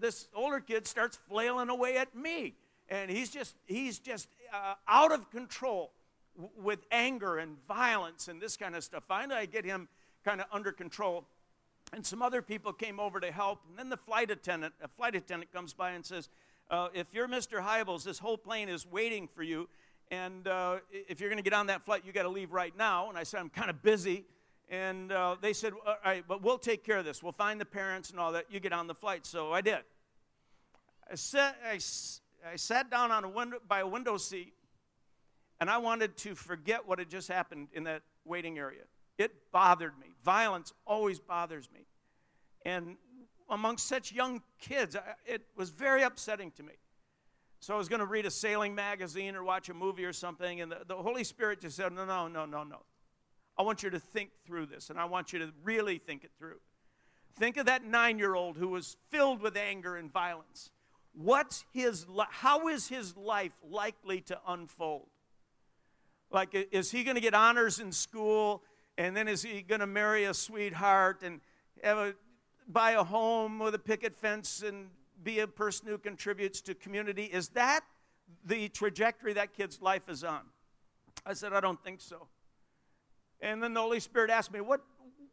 [0.00, 2.54] this older kid starts flailing away at me,
[2.88, 5.92] and he's just he's just uh, out of control.
[6.56, 9.04] with anger and violence and this kind of stuff.
[9.06, 9.86] Finally, I get him
[10.24, 11.26] kind of under control.
[11.92, 13.60] And some other people came over to help.
[13.68, 16.28] And then the flight attendant, a flight attendant comes by and says,
[16.70, 17.62] uh, If you're Mr.
[17.62, 19.68] Hybels, this whole plane is waiting for you.
[20.10, 22.76] And uh, if you're going to get on that flight, you got to leave right
[22.76, 23.08] now.
[23.08, 24.24] And I said, I'm kind of busy.
[24.72, 27.22] And uh, they said, All right, but we'll take care of this.
[27.22, 28.46] We'll find the parents and all that.
[28.50, 29.26] You get on the flight.
[29.26, 29.80] So I did.
[31.10, 31.74] I sat, I,
[32.50, 34.54] I sat down on a window, by a window seat,
[35.60, 38.84] and I wanted to forget what had just happened in that waiting area.
[39.18, 40.14] It bothered me.
[40.24, 41.84] Violence always bothers me.
[42.64, 42.96] And
[43.50, 46.72] amongst such young kids, it was very upsetting to me.
[47.60, 50.62] So I was going to read a sailing magazine or watch a movie or something,
[50.62, 52.78] and the, the Holy Spirit just said, No, no, no, no, no.
[53.56, 56.30] I want you to think through this, and I want you to really think it
[56.38, 56.58] through.
[57.36, 60.70] Think of that nine year old who was filled with anger and violence.
[61.14, 65.08] What's his, how is his life likely to unfold?
[66.30, 68.62] Like, is he going to get honors in school?
[68.96, 71.40] And then is he going to marry a sweetheart and
[71.84, 72.12] a,
[72.66, 74.88] buy a home with a picket fence and
[75.22, 77.24] be a person who contributes to community?
[77.24, 77.80] Is that
[78.44, 80.42] the trajectory that kid's life is on?
[81.26, 82.28] I said, I don't think so.
[83.42, 84.80] And then the Holy Spirit asked me, what,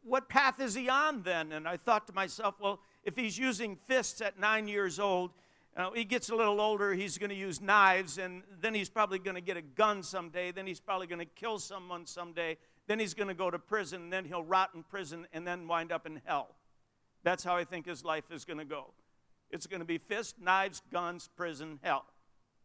[0.02, 1.52] what path is he on then?
[1.52, 5.30] And I thought to myself, well, if he's using fists at nine years old,
[5.76, 9.20] uh, he gets a little older, he's going to use knives, and then he's probably
[9.20, 10.50] going to get a gun someday.
[10.50, 12.58] Then he's probably going to kill someone someday.
[12.88, 15.92] Then he's going to go to prison, then he'll rot in prison and then wind
[15.92, 16.56] up in hell.
[17.22, 18.92] That's how I think his life is going to go.
[19.50, 22.06] It's going to be fists, knives, guns, prison, hell.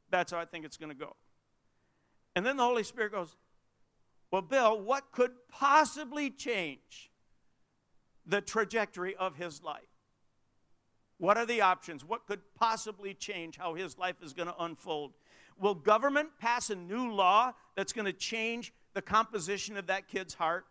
[0.10, 1.15] That's how I think it's going to go.
[2.36, 3.36] And then the Holy Spirit goes,
[4.31, 7.11] Well, Bill, what could possibly change
[8.25, 9.83] the trajectory of his life?
[11.17, 12.03] What are the options?
[12.03, 15.13] What could possibly change how his life is going to unfold?
[15.57, 20.33] Will government pass a new law that's going to change the composition of that kid's
[20.33, 20.65] heart?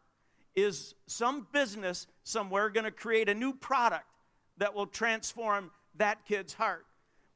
[0.55, 4.05] Is some business somewhere going to create a new product
[4.59, 6.87] that will transform that kid's heart?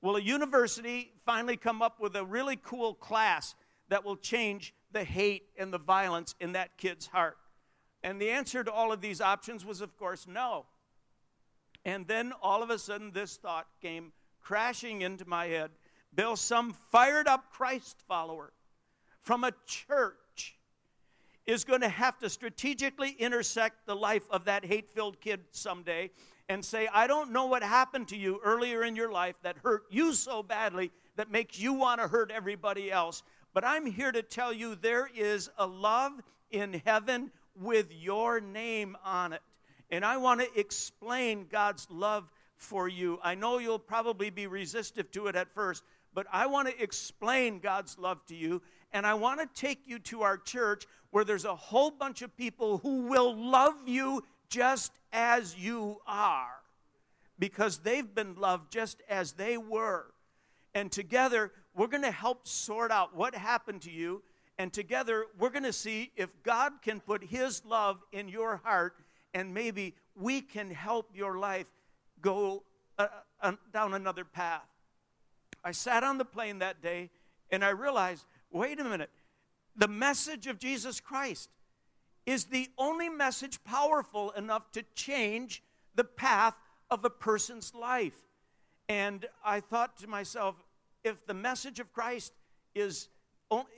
[0.02, 3.54] Will a university finally come up with a really cool class
[3.88, 7.36] that will change the hate and the violence in that kid's heart?
[8.02, 10.66] And the answer to all of these options was, of course, no.
[11.84, 15.70] And then all of a sudden, this thought came crashing into my head
[16.14, 18.52] Bill, some fired up Christ follower
[19.20, 20.56] from a church
[21.46, 26.10] is going to have to strategically intersect the life of that hate filled kid someday
[26.48, 29.84] and say, I don't know what happened to you earlier in your life that hurt
[29.90, 33.22] you so badly that makes you want to hurt everybody else.
[33.54, 36.12] But I'm here to tell you there is a love
[36.50, 37.30] in heaven
[37.60, 39.42] with your name on it.
[39.90, 43.18] And I want to explain God's love for you.
[43.22, 45.82] I know you'll probably be resistive to it at first,
[46.14, 48.62] but I want to explain God's love to you.
[48.92, 52.36] And I want to take you to our church where there's a whole bunch of
[52.36, 56.58] people who will love you just as you are
[57.38, 60.06] because they've been loved just as they were.
[60.74, 64.22] And together, we're going to help sort out what happened to you.
[64.58, 68.96] And together, we're going to see if God can put His love in your heart,
[69.32, 71.68] and maybe we can help your life
[72.20, 72.64] go
[72.98, 73.06] uh,
[73.40, 74.66] uh, down another path.
[75.64, 77.10] I sat on the plane that day
[77.50, 79.10] and I realized wait a minute,
[79.76, 81.50] the message of Jesus Christ
[82.26, 85.62] is the only message powerful enough to change
[85.94, 86.54] the path
[86.90, 88.18] of a person's life.
[88.88, 90.56] And I thought to myself,
[91.08, 92.32] if the message of Christ
[92.74, 93.08] is,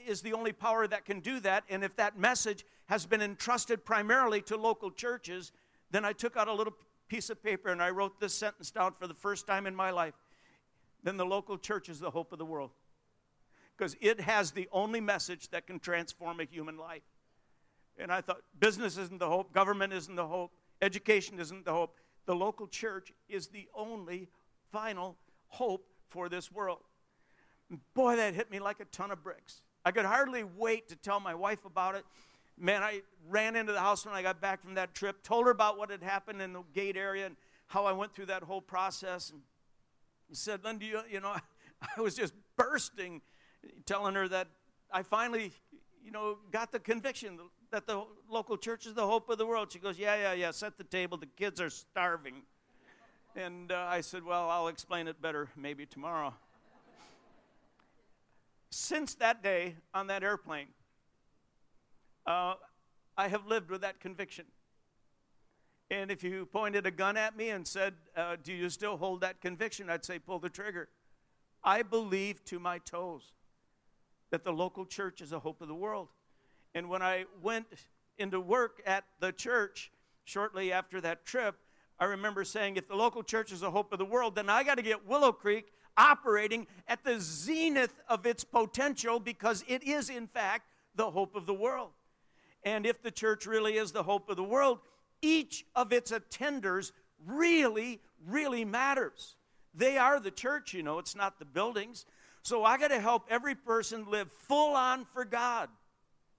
[0.06, 3.84] is the only power that can do that, and if that message has been entrusted
[3.84, 5.52] primarily to local churches,
[5.90, 6.74] then I took out a little
[7.08, 9.90] piece of paper and I wrote this sentence down for the first time in my
[9.90, 10.14] life.
[11.02, 12.70] Then the local church is the hope of the world
[13.76, 17.02] because it has the only message that can transform a human life.
[17.98, 21.96] And I thought, business isn't the hope, government isn't the hope, education isn't the hope.
[22.26, 24.28] The local church is the only
[24.70, 25.16] final
[25.48, 26.80] hope for this world.
[27.94, 29.62] Boy, that hit me like a ton of bricks.
[29.84, 32.04] I could hardly wait to tell my wife about it.
[32.58, 35.50] Man, I ran into the house when I got back from that trip, told her
[35.50, 37.36] about what had happened in the gate area and
[37.68, 39.30] how I went through that whole process.
[39.30, 39.40] And
[40.32, 41.34] said, Linda, you, you know,
[41.96, 43.22] I was just bursting
[43.86, 44.48] telling her that
[44.92, 45.52] I finally,
[46.04, 47.38] you know, got the conviction
[47.70, 49.72] that the local church is the hope of the world.
[49.72, 51.16] She goes, Yeah, yeah, yeah, set the table.
[51.16, 52.42] The kids are starving.
[53.36, 56.34] And uh, I said, Well, I'll explain it better maybe tomorrow.
[58.70, 60.68] Since that day on that airplane,
[62.26, 62.54] uh,
[63.16, 64.46] I have lived with that conviction.
[65.90, 69.22] And if you pointed a gun at me and said, uh, Do you still hold
[69.22, 69.90] that conviction?
[69.90, 70.88] I'd say, Pull the trigger.
[71.64, 73.32] I believe to my toes
[74.30, 76.08] that the local church is the hope of the world.
[76.74, 77.66] And when I went
[78.18, 79.90] into work at the church
[80.24, 81.56] shortly after that trip,
[81.98, 84.62] I remember saying, if the local church is the hope of the world, then I
[84.62, 90.08] got to get Willow Creek operating at the zenith of its potential because it is,
[90.08, 91.90] in fact, the hope of the world.
[92.64, 94.78] And if the church really is the hope of the world,
[95.20, 96.92] each of its attenders
[97.26, 99.36] really, really matters.
[99.74, 102.06] They are the church, you know, it's not the buildings.
[102.42, 105.68] So I got to help every person live full on for God.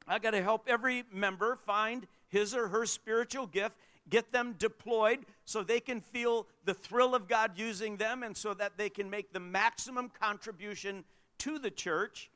[0.08, 3.76] I got to help every member find his or her spiritual gift,
[4.10, 8.54] get them deployed so they can feel the thrill of God using them and so
[8.54, 11.04] that they can make the maximum contribution
[11.40, 12.30] to the church.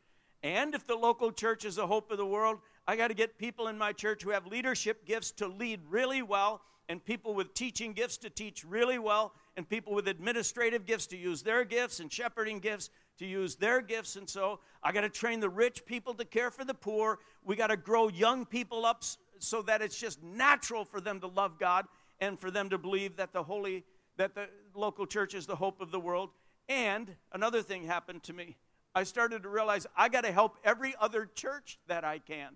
[0.44, 3.38] And if the local church is the hope of the world, I got to get
[3.38, 7.56] people in my church who have leadership gifts to lead really well, and people with
[7.56, 12.00] teaching gifts to teach really well, and people with administrative gifts to use their gifts,
[12.00, 14.18] and shepherding gifts to use their gifts.
[14.18, 17.18] And so I got to train the rich people to care for the poor.
[17.44, 19.04] We got to grow young people up
[19.40, 21.86] so that it's just natural for them to love God
[22.20, 23.84] and for them to believe that the holy
[24.18, 26.30] that the local church is the hope of the world.
[26.70, 28.56] And another thing happened to me.
[28.94, 32.56] I started to realize I got to help every other church that I can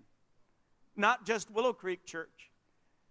[0.96, 2.50] not just Willow Creek Church.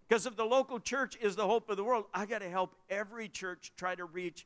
[0.07, 2.75] Because if the local church is the hope of the world, I got to help
[2.89, 4.45] every church try to reach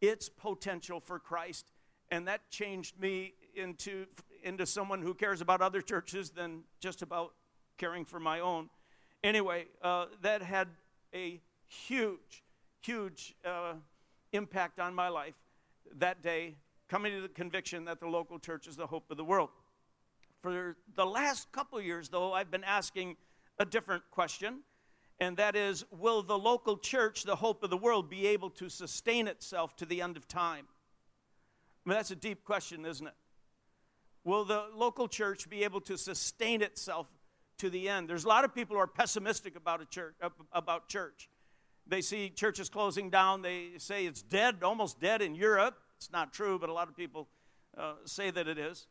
[0.00, 1.70] its potential for Christ.
[2.10, 4.06] And that changed me into,
[4.42, 7.34] into someone who cares about other churches than just about
[7.78, 8.68] caring for my own.
[9.24, 10.68] Anyway, uh, that had
[11.14, 12.44] a huge,
[12.80, 13.74] huge uh,
[14.32, 15.34] impact on my life
[15.96, 16.56] that day,
[16.88, 19.48] coming to the conviction that the local church is the hope of the world.
[20.42, 23.16] For the last couple years, though, I've been asking
[23.58, 24.60] a different question,
[25.18, 28.68] and that is Will the local church, the hope of the world, be able to
[28.68, 30.66] sustain itself to the end of time?
[31.84, 33.14] I mean, that's a deep question, isn't it?
[34.24, 37.06] Will the local church be able to sustain itself
[37.58, 38.08] to the end?
[38.08, 40.14] There's a lot of people who are pessimistic about a church
[40.52, 41.28] about church.
[41.86, 43.42] They see churches closing down.
[43.42, 45.78] They say it's dead, almost dead in Europe.
[45.96, 47.28] It's not true, but a lot of people
[47.76, 48.86] uh, say that it is.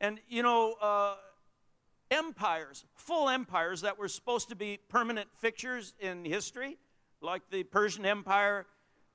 [0.00, 1.14] And, you know, uh,
[2.10, 6.78] empires, full empires that were supposed to be permanent fixtures in history,
[7.22, 8.66] like the Persian Empire,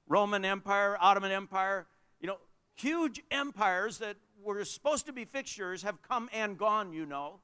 [0.08, 1.88] Roman Empire, Ottoman Empire,
[2.20, 2.38] you know,
[2.76, 7.40] huge empires that were supposed to be fixtures have come and gone, you know.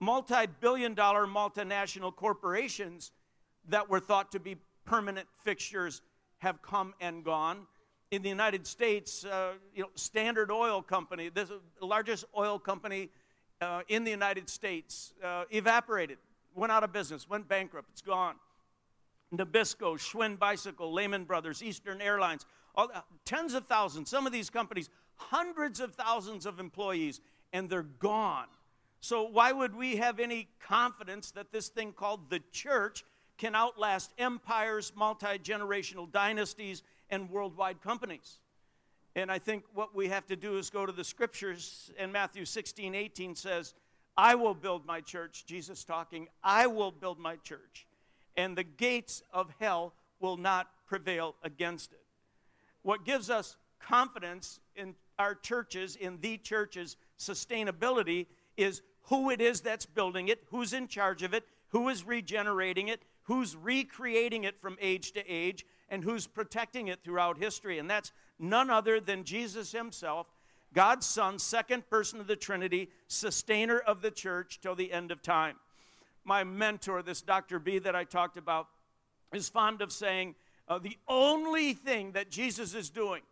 [0.00, 3.12] Multi billion dollar multinational corporations
[3.68, 6.02] that were thought to be permanent fixtures
[6.38, 7.66] have come and gone
[8.10, 13.10] in the United States, uh, you know, Standard Oil Company, the largest oil company
[13.60, 16.18] uh, in the United States, uh, evaporated,
[16.54, 18.36] went out of business, went bankrupt, it's gone.
[19.34, 24.50] Nabisco, Schwinn Bicycle, Lehman Brothers, Eastern Airlines, all, uh, tens of thousands, some of these
[24.50, 27.20] companies, hundreds of thousands of employees,
[27.52, 28.46] and they're gone.
[29.06, 33.04] So, why would we have any confidence that this thing called the church
[33.38, 38.40] can outlast empires, multi generational dynasties, and worldwide companies.
[39.14, 42.44] And I think what we have to do is go to the scriptures, and Matthew
[42.44, 43.74] 16, 18 says,
[44.16, 47.86] I will build my church, Jesus talking, I will build my church,
[48.36, 52.02] and the gates of hell will not prevail against it.
[52.82, 58.26] What gives us confidence in our churches, in the church's sustainability,
[58.56, 62.88] is who it is that's building it, who's in charge of it, who is regenerating
[62.88, 67.78] it, who's recreating it from age to age, and who's protecting it throughout history.
[67.78, 70.26] And that's none other than Jesus himself,
[70.74, 75.22] God's Son, second person of the Trinity, sustainer of the church till the end of
[75.22, 75.56] time.
[76.24, 77.58] My mentor, this Dr.
[77.58, 78.68] B that I talked about,
[79.32, 80.34] is fond of saying
[80.68, 83.22] uh, the only thing that Jesus is doing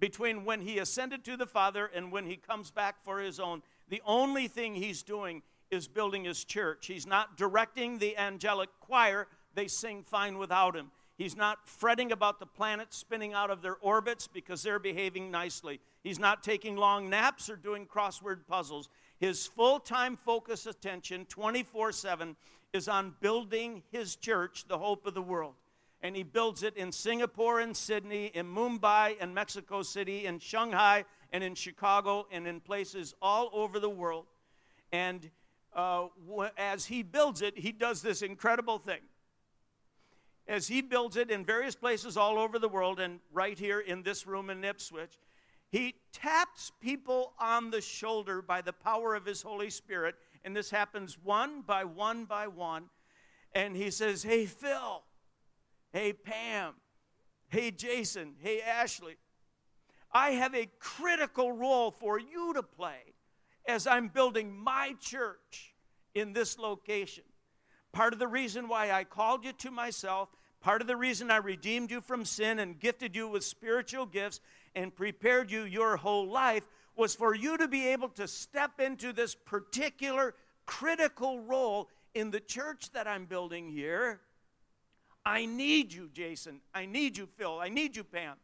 [0.00, 3.62] between when he ascended to the Father and when he comes back for his own,
[3.88, 6.86] the only thing he's doing is building his church.
[6.86, 10.90] He's not directing the angelic choir, they sing fine without him.
[11.16, 15.80] He's not fretting about the planets spinning out of their orbits because they're behaving nicely.
[16.02, 18.88] He's not taking long naps or doing crossword puzzles.
[19.18, 22.36] His full time focus attention, 24 7,
[22.72, 25.54] is on building his church, the hope of the world.
[26.02, 31.04] And he builds it in Singapore and Sydney, in Mumbai and Mexico City, in Shanghai
[31.34, 34.24] and in Chicago, and in places all over the world.
[34.90, 35.30] And
[35.74, 36.06] uh,
[36.56, 39.00] as he builds it, he does this incredible thing
[40.46, 44.02] as he builds it in various places all over the world and right here in
[44.02, 45.18] this room in Ipswich,
[45.70, 50.14] he taps people on the shoulder by the power of his Holy Spirit.
[50.44, 52.90] And this happens one by one by one.
[53.54, 55.02] And he says, Hey, Phil.
[55.92, 56.74] Hey, Pam.
[57.48, 58.34] Hey, Jason.
[58.38, 59.16] Hey, Ashley.
[60.14, 63.14] I have a critical role for you to play
[63.66, 65.74] as I'm building my church
[66.14, 67.24] in this location.
[67.92, 70.28] Part of the reason why I called you to myself,
[70.60, 74.40] part of the reason I redeemed you from sin and gifted you with spiritual gifts
[74.76, 79.12] and prepared you your whole life was for you to be able to step into
[79.12, 80.34] this particular
[80.64, 84.20] critical role in the church that I'm building here.
[85.26, 86.60] I need you, Jason.
[86.72, 87.58] I need you, Phil.
[87.58, 88.36] I need you, Pam.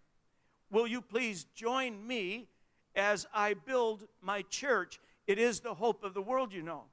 [0.71, 2.49] Will you please join me
[2.95, 5.01] as I build my church?
[5.27, 6.85] It is the hope of the world, you know.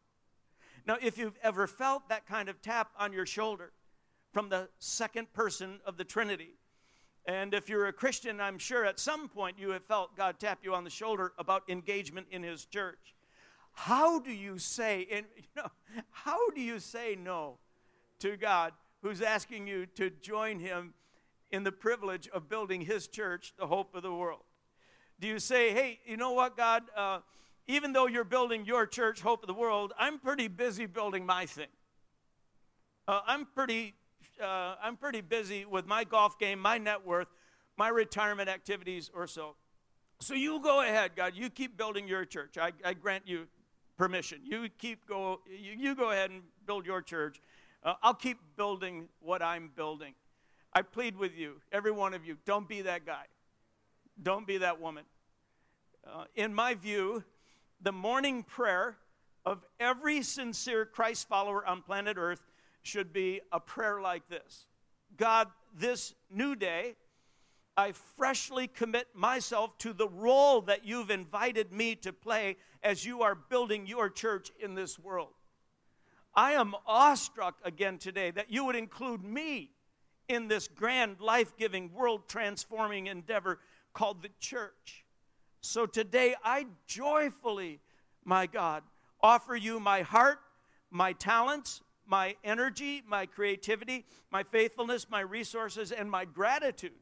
[0.86, 3.74] Now, if you've ever felt that kind of tap on your shoulder
[4.32, 6.58] from the second person of the Trinity,
[7.26, 10.60] and if you're a Christian, I'm sure at some point you have felt God tap
[10.64, 13.16] you on the shoulder about engagement in His church.
[13.74, 15.24] How do you say, you
[15.56, 15.70] know,
[16.10, 17.58] how do you say no
[18.20, 18.72] to God
[19.04, 20.94] who's asking you to join Him
[21.52, 24.44] in the privilege of building His church, the hope of the world?
[25.20, 26.84] Do you say, hey, you know what, God?
[26.96, 27.20] Uh,
[27.68, 31.46] even though you're building your church, Hope of the World, I'm pretty busy building my
[31.46, 31.68] thing.
[33.08, 33.96] Uh, I'm pretty
[34.42, 37.28] uh, I'm pretty busy with my golf game, my net worth,
[37.78, 39.56] my retirement activities, or so.
[40.20, 41.34] So you go ahead, God.
[41.36, 42.58] You keep building your church.
[42.58, 43.48] I, I grant you
[43.98, 44.42] permission.
[44.44, 45.42] You keep go.
[45.48, 47.42] You, you go ahead and build your church.
[47.84, 50.14] Uh, I'll keep building what I'm building.
[50.74, 53.26] I plead with you, every one of you, don't be that guy.
[54.22, 55.06] Don't be that woman.
[56.06, 57.24] Uh, in my view,
[57.82, 58.98] the morning prayer
[59.46, 62.42] of every sincere Christ follower on planet Earth
[62.84, 64.66] should be a prayer like this
[65.16, 66.96] God, this new day,
[67.76, 73.22] I freshly commit myself to the role that you've invited me to play as you
[73.22, 75.30] are building your church in this world.
[76.34, 79.72] I am awestruck again today that you would include me
[80.28, 83.60] in this grand, life giving, world transforming endeavor
[83.94, 85.06] called the church.
[85.62, 87.80] So today, I joyfully,
[88.24, 88.84] my God,
[89.22, 90.40] offer you my heart,
[90.90, 96.94] my talents, my energy, my creativity, my faithfulness, my resources, and my gratitude.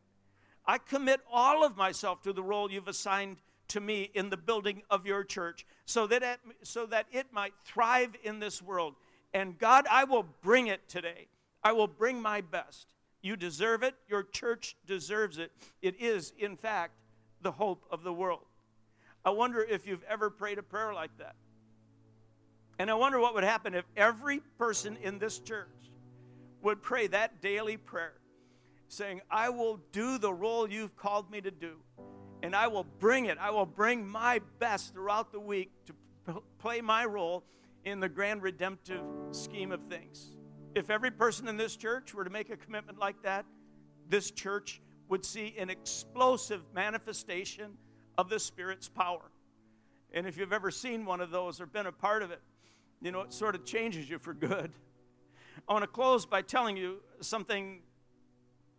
[0.66, 4.82] I commit all of myself to the role you've assigned to me in the building
[4.90, 8.96] of your church so that it, so that it might thrive in this world.
[9.34, 11.28] And God, I will bring it today.
[11.64, 12.95] I will bring my best.
[13.26, 13.96] You deserve it.
[14.08, 15.52] Your church deserves it.
[15.82, 16.94] It is, in fact,
[17.42, 18.46] the hope of the world.
[19.26, 21.34] I wonder if you've ever prayed a prayer like that.
[22.78, 25.90] And I wonder what would happen if every person in this church
[26.62, 28.14] would pray that daily prayer,
[28.90, 31.78] saying, I will do the role you've called me to do,
[32.44, 33.40] and I will bring it.
[33.40, 37.44] I will bring my best throughout the week to play my role
[37.86, 39.02] in the grand redemptive
[39.32, 40.35] scheme of things.
[40.76, 43.46] If every person in this church were to make a commitment like that,
[44.10, 47.78] this church would see an explosive manifestation
[48.18, 49.32] of the Spirit's power.
[50.14, 52.42] And if you've ever seen one of those or been a part of it,
[53.02, 54.72] you know, it sort of changes you for good.
[55.68, 57.80] I want to close by telling you something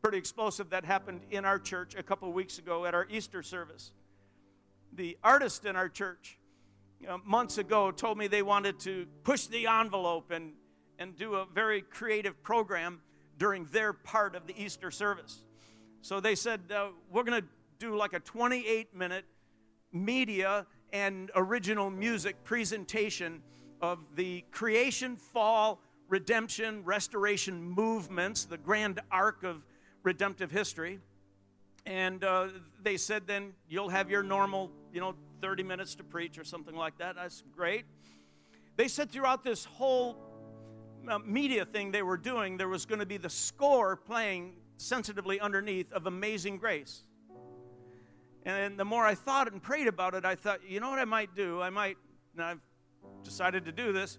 [0.02, 3.92] pretty explosive that happened in our church a couple weeks ago at our Easter service.
[4.92, 6.38] The artist in our church,
[7.00, 10.52] you know, months ago, told me they wanted to push the envelope and,
[10.98, 13.00] and do a very creative program
[13.38, 15.42] during their part of the Easter service.
[16.02, 19.24] So they said, uh, We're going to do like a 28 minute
[19.92, 23.42] media and original music presentation
[23.80, 29.64] of the creation, fall, redemption, restoration movements, the grand arc of
[30.02, 31.00] redemptive history.
[31.84, 32.48] And uh,
[32.82, 36.74] they said, then you'll have your normal, you know, 30 minutes to preach or something
[36.74, 37.16] like that.
[37.16, 37.84] That's great.
[38.76, 40.16] They said throughout this whole
[41.08, 45.40] uh, media thing they were doing, there was going to be the score playing sensitively
[45.40, 47.04] underneath of Amazing Grace.
[48.44, 51.04] And the more I thought and prayed about it, I thought, you know what I
[51.04, 51.60] might do?
[51.60, 51.96] I might,
[52.34, 52.60] and I've
[53.24, 54.18] decided to do this.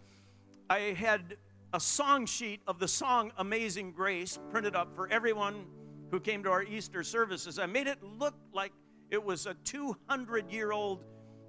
[0.70, 1.38] I had
[1.74, 5.66] a song sheet of the song Amazing Grace printed up for everyone
[6.12, 7.60] who came to our Easter services.
[7.60, 8.74] I made it look like
[9.10, 11.04] it was a 200 year old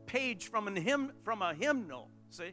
[0.07, 2.09] page from, a hymn, from a hymnal.
[2.31, 2.53] See?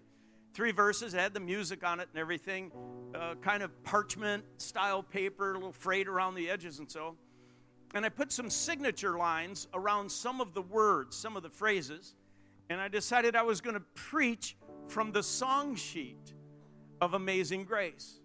[0.55, 2.71] Three verses, had the music on it and everything,
[3.13, 7.15] uh, kind of parchment style paper, a little frayed around the edges and so
[7.95, 12.13] and I put some signature lines around some of the words, some of the phrases,
[12.69, 14.57] and I decided I was going to preach
[14.89, 16.33] from the song sheet
[16.99, 18.19] of Amazing Grace.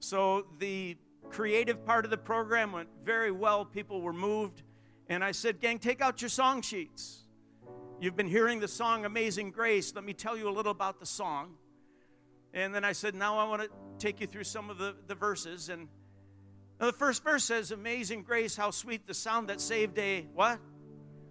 [0.00, 0.96] So the
[1.30, 3.64] creative part of the program went very well.
[3.64, 4.64] People were moved.
[5.08, 7.22] And I said, Gang, take out your song sheets.
[8.02, 9.94] You've been hearing the song Amazing Grace.
[9.94, 11.54] Let me tell you a little about the song.
[12.52, 13.68] And then I said, Now I want to
[14.00, 15.68] take you through some of the, the verses.
[15.68, 15.86] And
[16.78, 20.58] the first verse says, Amazing grace, how sweet the sound that saved a what?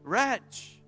[0.01, 0.79] Wretch.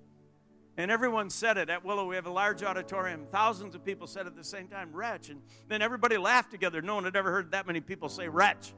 [0.78, 1.70] And everyone said it.
[1.70, 3.26] At Willow, we have a large auditorium.
[3.30, 5.28] Thousands of people said it at the same time, wretch.
[5.28, 6.82] And then everybody laughed together.
[6.82, 8.74] No one had ever heard that many people say wretch.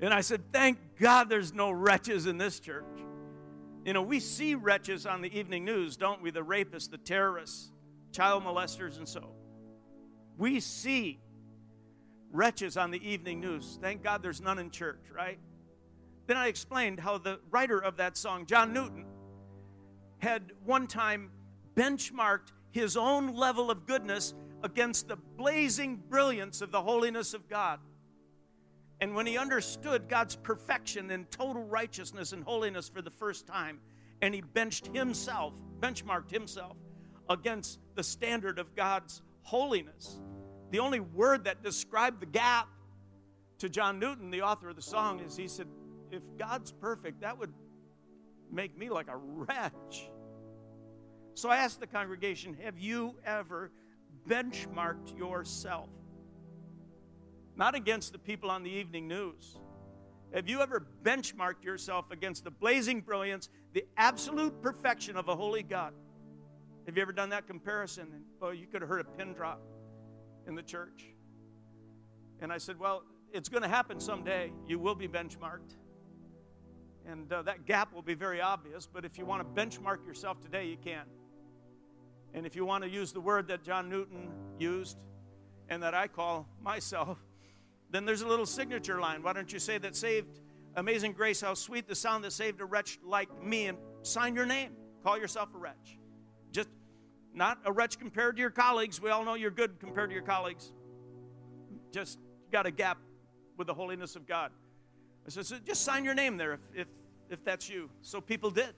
[0.00, 2.84] And I said, Thank God there's no wretches in this church.
[3.86, 6.32] You know, we see wretches on the evening news, don't we?
[6.32, 7.70] The rapists, the terrorists,
[8.10, 9.30] child molesters, and so.
[10.36, 11.20] We see
[12.32, 13.78] wretches on the evening news.
[13.80, 15.38] Thank God there's none in church, right?
[16.26, 19.06] Then I explained how the writer of that song, John Newton,
[20.18, 21.30] had one time
[21.76, 24.34] benchmarked his own level of goodness
[24.64, 27.78] against the blazing brilliance of the holiness of God.
[29.00, 33.80] And when he understood God's perfection and total righteousness and holiness for the first time,
[34.22, 36.76] and he benched himself, benchmarked himself
[37.28, 40.18] against the standard of God's holiness,
[40.70, 42.68] the only word that described the gap
[43.58, 45.66] to John Newton, the author of the song, is he said,
[46.10, 47.52] If God's perfect, that would
[48.50, 50.10] make me like a wretch.
[51.34, 53.70] So I asked the congregation, Have you ever
[54.26, 55.90] benchmarked yourself?
[57.56, 59.56] Not against the people on the evening news.
[60.34, 65.62] Have you ever benchmarked yourself against the blazing brilliance, the absolute perfection of a holy
[65.62, 65.94] God?
[66.84, 68.08] Have you ever done that comparison?
[68.12, 69.60] And, you could have heard a pin drop
[70.46, 71.06] in the church.
[72.40, 73.02] And I said, Well,
[73.32, 74.52] it's going to happen someday.
[74.66, 75.76] You will be benchmarked.
[77.06, 80.40] And uh, that gap will be very obvious, but if you want to benchmark yourself
[80.40, 81.04] today, you can.
[82.34, 84.28] And if you want to use the word that John Newton
[84.58, 84.98] used
[85.68, 87.18] and that I call myself,
[87.90, 89.22] then there's a little signature line.
[89.22, 90.40] Why don't you say that saved
[90.76, 94.44] Amazing Grace, how sweet the sound that saved a wretch like me, and sign your
[94.44, 94.72] name.
[95.02, 95.98] Call yourself a wretch.
[96.52, 96.68] Just
[97.32, 99.00] not a wretch compared to your colleagues.
[99.00, 100.72] We all know you're good compared to your colleagues.
[101.92, 102.18] Just
[102.52, 102.98] got a gap
[103.56, 104.50] with the holiness of God.
[105.26, 106.86] I said, so just sign your name there if, if,
[107.30, 107.88] if that's you.
[108.02, 108.74] So people did.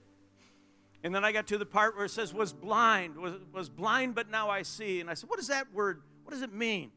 [1.03, 4.15] And then I got to the part where it says, was blind, was, was blind,
[4.15, 5.01] but now I see.
[5.01, 6.91] And I said, what does that word, what does it mean?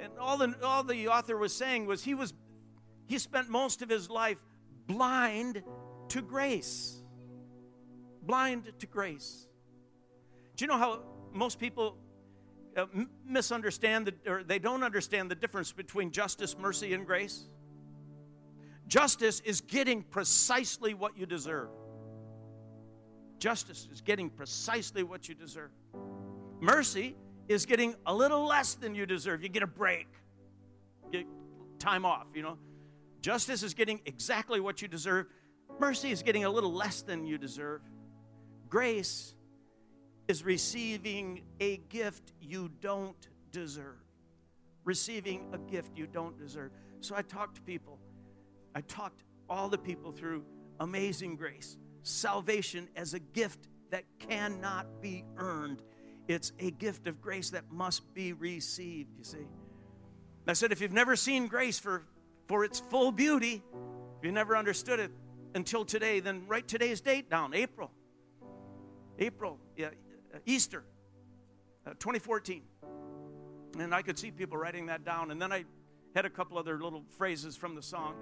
[0.00, 2.34] And all the, all the author was saying was he was,
[3.06, 4.38] he spent most of his life
[4.86, 5.62] blind
[6.08, 7.00] to grace.
[8.22, 9.46] Blind to grace.
[10.56, 11.96] Do you know how most people
[12.76, 12.86] uh,
[13.26, 17.48] misunderstand the, or they don't understand the difference between justice, mercy, and grace?
[18.86, 21.68] Justice is getting precisely what you deserve.
[23.38, 25.70] Justice is getting precisely what you deserve.
[26.60, 27.16] Mercy
[27.48, 29.42] is getting a little less than you deserve.
[29.42, 30.08] You get a break,
[31.12, 31.26] get
[31.78, 32.58] time off, you know.
[33.20, 35.26] Justice is getting exactly what you deserve.
[35.78, 37.80] Mercy is getting a little less than you deserve.
[38.68, 39.34] Grace
[40.28, 43.96] is receiving a gift you don't deserve.
[44.84, 46.72] Receiving a gift you don't deserve.
[47.00, 47.98] So I talked to people
[48.74, 50.44] I talked all the people through
[50.80, 55.80] amazing grace, salvation as a gift that cannot be earned.
[56.26, 59.46] It's a gift of grace that must be received, you see.
[60.46, 62.04] I said, if you've never seen grace for,
[62.48, 63.62] for its full beauty,
[64.18, 65.10] if you never understood it
[65.54, 67.90] until today, then write today's date down April.
[69.18, 69.90] April, yeah,
[70.44, 70.84] Easter,
[71.86, 72.62] uh, 2014.
[73.78, 75.30] And I could see people writing that down.
[75.30, 75.64] And then I
[76.14, 78.14] had a couple other little phrases from the song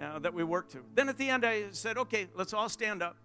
[0.00, 0.80] uh, that we worked to.
[0.94, 3.16] Then at the end, I said, okay, let's all stand up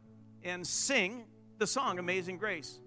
[0.43, 1.25] and sing
[1.57, 2.79] the song Amazing Grace.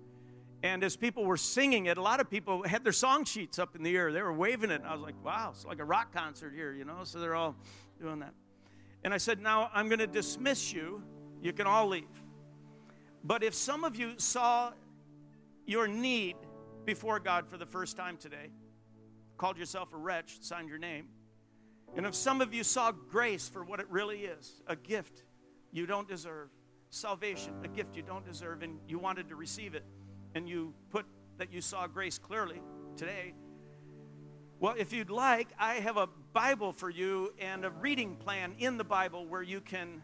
[0.63, 3.77] And as people were singing it, a lot of people had their song sheets up
[3.77, 4.13] in the air.
[4.13, 4.81] They were waving it.
[4.81, 7.05] And I was like, wow, it's like a rock concert here, you know?
[7.05, 7.55] So they're all
[8.01, 8.35] doing that.
[9.05, 11.03] And I said, now I'm going to dismiss you.
[11.41, 12.09] You can all leave.
[13.23, 14.73] But if some of you saw
[15.67, 16.37] your need
[16.85, 18.51] before God for the first time today,
[19.37, 21.07] called yourself a wretch, signed your name,
[21.97, 25.23] and if some of you saw grace for what it really is a gift
[25.73, 26.49] you don't deserve,
[26.91, 29.85] salvation, a gift you don't deserve, and you wanted to receive it,
[30.39, 31.05] and you put
[31.37, 32.63] that you saw grace clearly
[32.97, 33.35] today,
[34.61, 38.77] well, if you'd like, I have a Bible for you and a reading plan in
[38.77, 40.01] the Bible where you can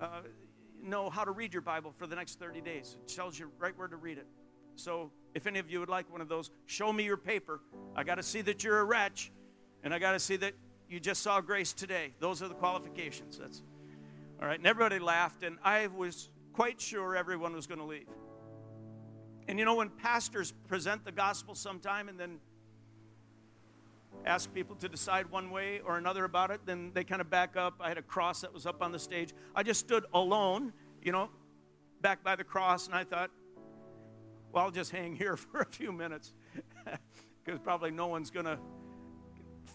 [0.00, 0.22] uh,
[0.82, 2.96] know how to read your Bible for the next 30 days.
[2.98, 4.26] It tells you right where to read it.
[4.74, 7.60] So, if any of you would like one of those, show me your paper.
[7.94, 9.32] I got to see that you're a wretch,
[9.84, 10.54] and I got to see that
[10.88, 12.14] you just saw grace today.
[12.20, 13.38] Those are the qualifications.
[13.38, 13.62] That's
[14.40, 14.58] all right.
[14.58, 18.08] And everybody laughed, and I was quite sure everyone was going to leave.
[19.52, 22.38] And you know, when pastors present the gospel sometime and then
[24.24, 27.54] ask people to decide one way or another about it, then they kind of back
[27.54, 27.74] up.
[27.78, 29.34] I had a cross that was up on the stage.
[29.54, 30.72] I just stood alone,
[31.02, 31.28] you know,
[32.00, 33.30] back by the cross, and I thought,
[34.52, 36.32] well, I'll just hang here for a few minutes
[37.44, 38.58] because probably no one's going to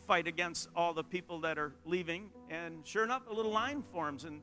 [0.07, 2.31] fight against all the people that are leaving.
[2.49, 4.23] And sure enough, a little line forms.
[4.23, 4.41] And,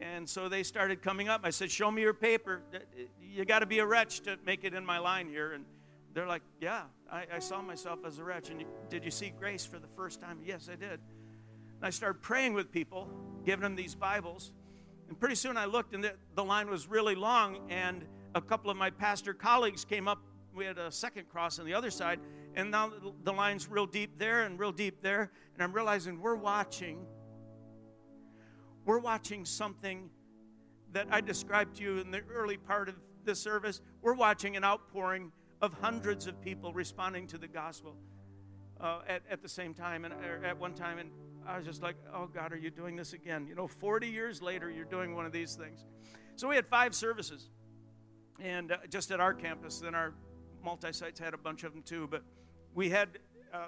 [0.00, 1.42] And so they started coming up.
[1.44, 2.62] I said, Show me your paper.
[3.20, 5.52] You got to be a wretch to make it in my line here.
[5.52, 5.64] And
[6.12, 8.50] they're like, Yeah, I, I saw myself as a wretch.
[8.50, 10.40] And did you see grace for the first time?
[10.44, 11.00] Yes, I did.
[11.76, 13.08] And I started praying with people,
[13.44, 14.52] giving them these Bibles.
[15.08, 17.70] And pretty soon I looked, and the, the line was really long.
[17.70, 20.18] And a couple of my pastor colleagues came up.
[20.54, 22.20] We had a second cross on the other side.
[22.54, 22.92] And now
[23.24, 25.30] the line's real deep there and real deep there.
[25.54, 27.06] And I'm realizing we're watching.
[28.86, 30.08] We're watching something
[30.92, 33.80] that I described to you in the early part of this service.
[34.00, 37.96] We're watching an outpouring of hundreds of people responding to the gospel
[38.80, 40.14] uh, at, at the same time and
[40.44, 40.98] at one time.
[40.98, 41.10] And
[41.44, 43.48] I was just like, oh God, are you doing this again?
[43.48, 45.84] You know, 40 years later, you're doing one of these things.
[46.36, 47.50] So we had five services,
[48.38, 49.80] and uh, just at our campus.
[49.80, 50.14] Then our
[50.62, 52.06] multi sites had a bunch of them too.
[52.08, 52.22] But
[52.72, 53.08] we had
[53.52, 53.66] uh,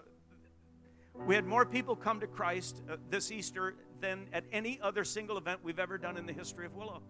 [1.27, 5.39] we had more people come to Christ uh, this Easter than at any other single
[5.39, 7.03] event we've ever done in the history of Willow.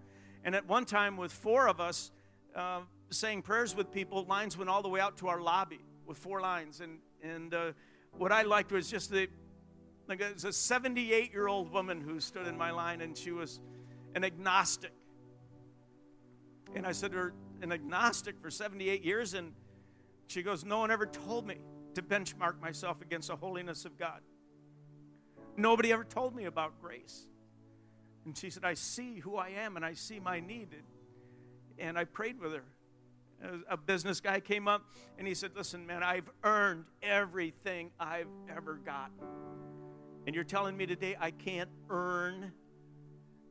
[0.45, 2.11] And at one time, with four of us
[2.55, 2.81] uh,
[3.11, 6.41] saying prayers with people, lines went all the way out to our lobby with four
[6.41, 6.81] lines.
[6.81, 7.73] And and uh,
[8.17, 9.29] what I liked was just the
[10.09, 13.31] like it was a 78 year old woman who stood in my line, and she
[13.31, 13.61] was
[14.15, 14.93] an agnostic.
[16.75, 19.53] And I said to her, an agnostic for 78 years, and
[20.27, 21.57] she goes, No one ever told me
[21.95, 24.21] to benchmark myself against the holiness of God.
[25.59, 27.27] Nobody ever told me about grace.
[28.25, 30.69] And she said, I see who I am and I see my need.
[31.79, 32.63] And I prayed with her.
[33.69, 34.83] A business guy came up
[35.19, 39.17] and he said, Listen, man, I've earned everything I've ever gotten.
[40.27, 42.53] And you're telling me today I can't earn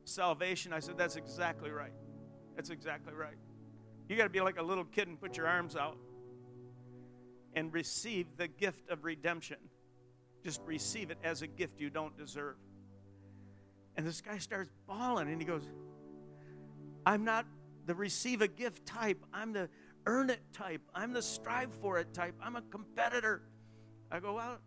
[0.04, 0.72] salvation?
[0.72, 1.92] I said, That's exactly right.
[2.56, 3.36] That's exactly right.
[4.08, 5.98] You got to be like a little kid and put your arms out
[7.54, 9.58] and receive the gift of redemption.
[10.44, 12.56] Just receive it as a gift you don't deserve.
[13.96, 15.64] And this guy starts bawling and he goes,
[17.04, 17.46] I'm not
[17.86, 19.24] the receive a gift type.
[19.32, 19.68] I'm the
[20.06, 20.82] earn it type.
[20.94, 22.34] I'm the strive for it type.
[22.42, 23.42] I'm a competitor.
[24.10, 24.58] I go, Well,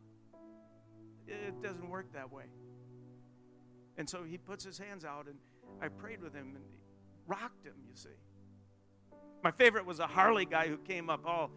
[1.28, 2.46] it doesn't work that way.
[3.98, 5.36] And so he puts his hands out and
[5.82, 6.64] I prayed with him and
[7.28, 8.10] rocked him, you see.
[9.44, 11.52] My favorite was a Harley guy who came up all,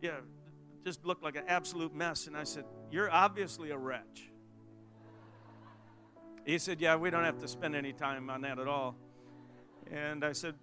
[0.00, 0.20] yeah,
[0.84, 2.26] just looked like an absolute mess.
[2.26, 4.30] And I said, You're obviously a wretch.
[6.44, 8.96] He said, Yeah, we don't have to spend any time on that at all.
[9.90, 10.54] And I said,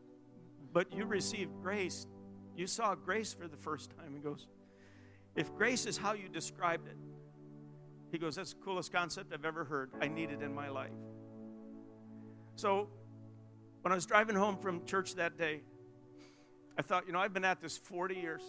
[0.73, 2.07] But you received grace.
[2.55, 4.13] You saw grace for the first time.
[4.13, 4.47] He goes,
[5.35, 6.97] If grace is how you described it,
[8.11, 9.91] he goes, That's the coolest concept I've ever heard.
[10.01, 10.91] I need it in my life.
[12.55, 12.89] So
[13.81, 15.61] when I was driving home from church that day,
[16.77, 18.41] I thought, you know, I've been at this 40 years.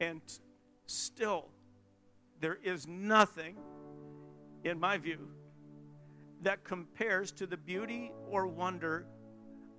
[0.00, 0.20] And
[0.86, 1.46] still,
[2.40, 3.56] there is nothing,
[4.64, 5.28] in my view,
[6.42, 9.06] that compares to the beauty or wonder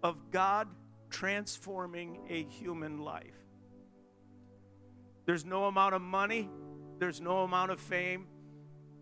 [0.03, 0.67] of God
[1.09, 3.35] transforming a human life.
[5.25, 6.49] There's no amount of money,
[6.97, 8.27] there's no amount of fame,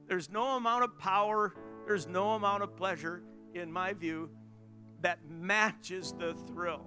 [0.07, 1.53] there's no amount of power,
[1.85, 4.29] there's no amount of pleasure, in my view,
[5.01, 6.85] that matches the thrill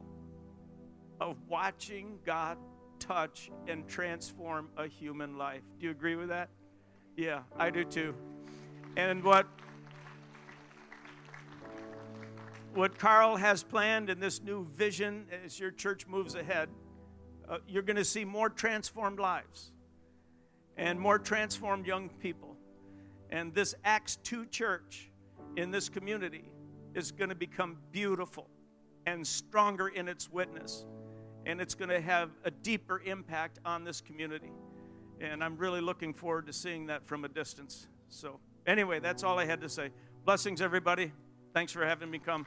[1.20, 2.58] of watching God
[3.00, 5.62] touch and transform a human life.
[5.78, 6.50] Do you agree with that?
[7.16, 8.14] Yeah, I do too.
[8.96, 9.46] And what
[12.74, 16.68] what Carl has planned in this new vision as your church moves ahead,
[17.48, 19.72] uh, you're going to see more transformed lives
[20.76, 22.56] and more transformed young people.
[23.30, 25.10] And this Acts 2 church
[25.56, 26.52] in this community
[26.94, 28.48] is going to become beautiful
[29.06, 30.84] and stronger in its witness
[31.46, 34.52] and it's going to have a deeper impact on this community.
[35.20, 37.88] And I'm really looking forward to seeing that from a distance.
[38.08, 39.90] So, anyway, that's all I had to say.
[40.24, 41.12] Blessings, everybody.
[41.52, 42.46] Thanks for having me come.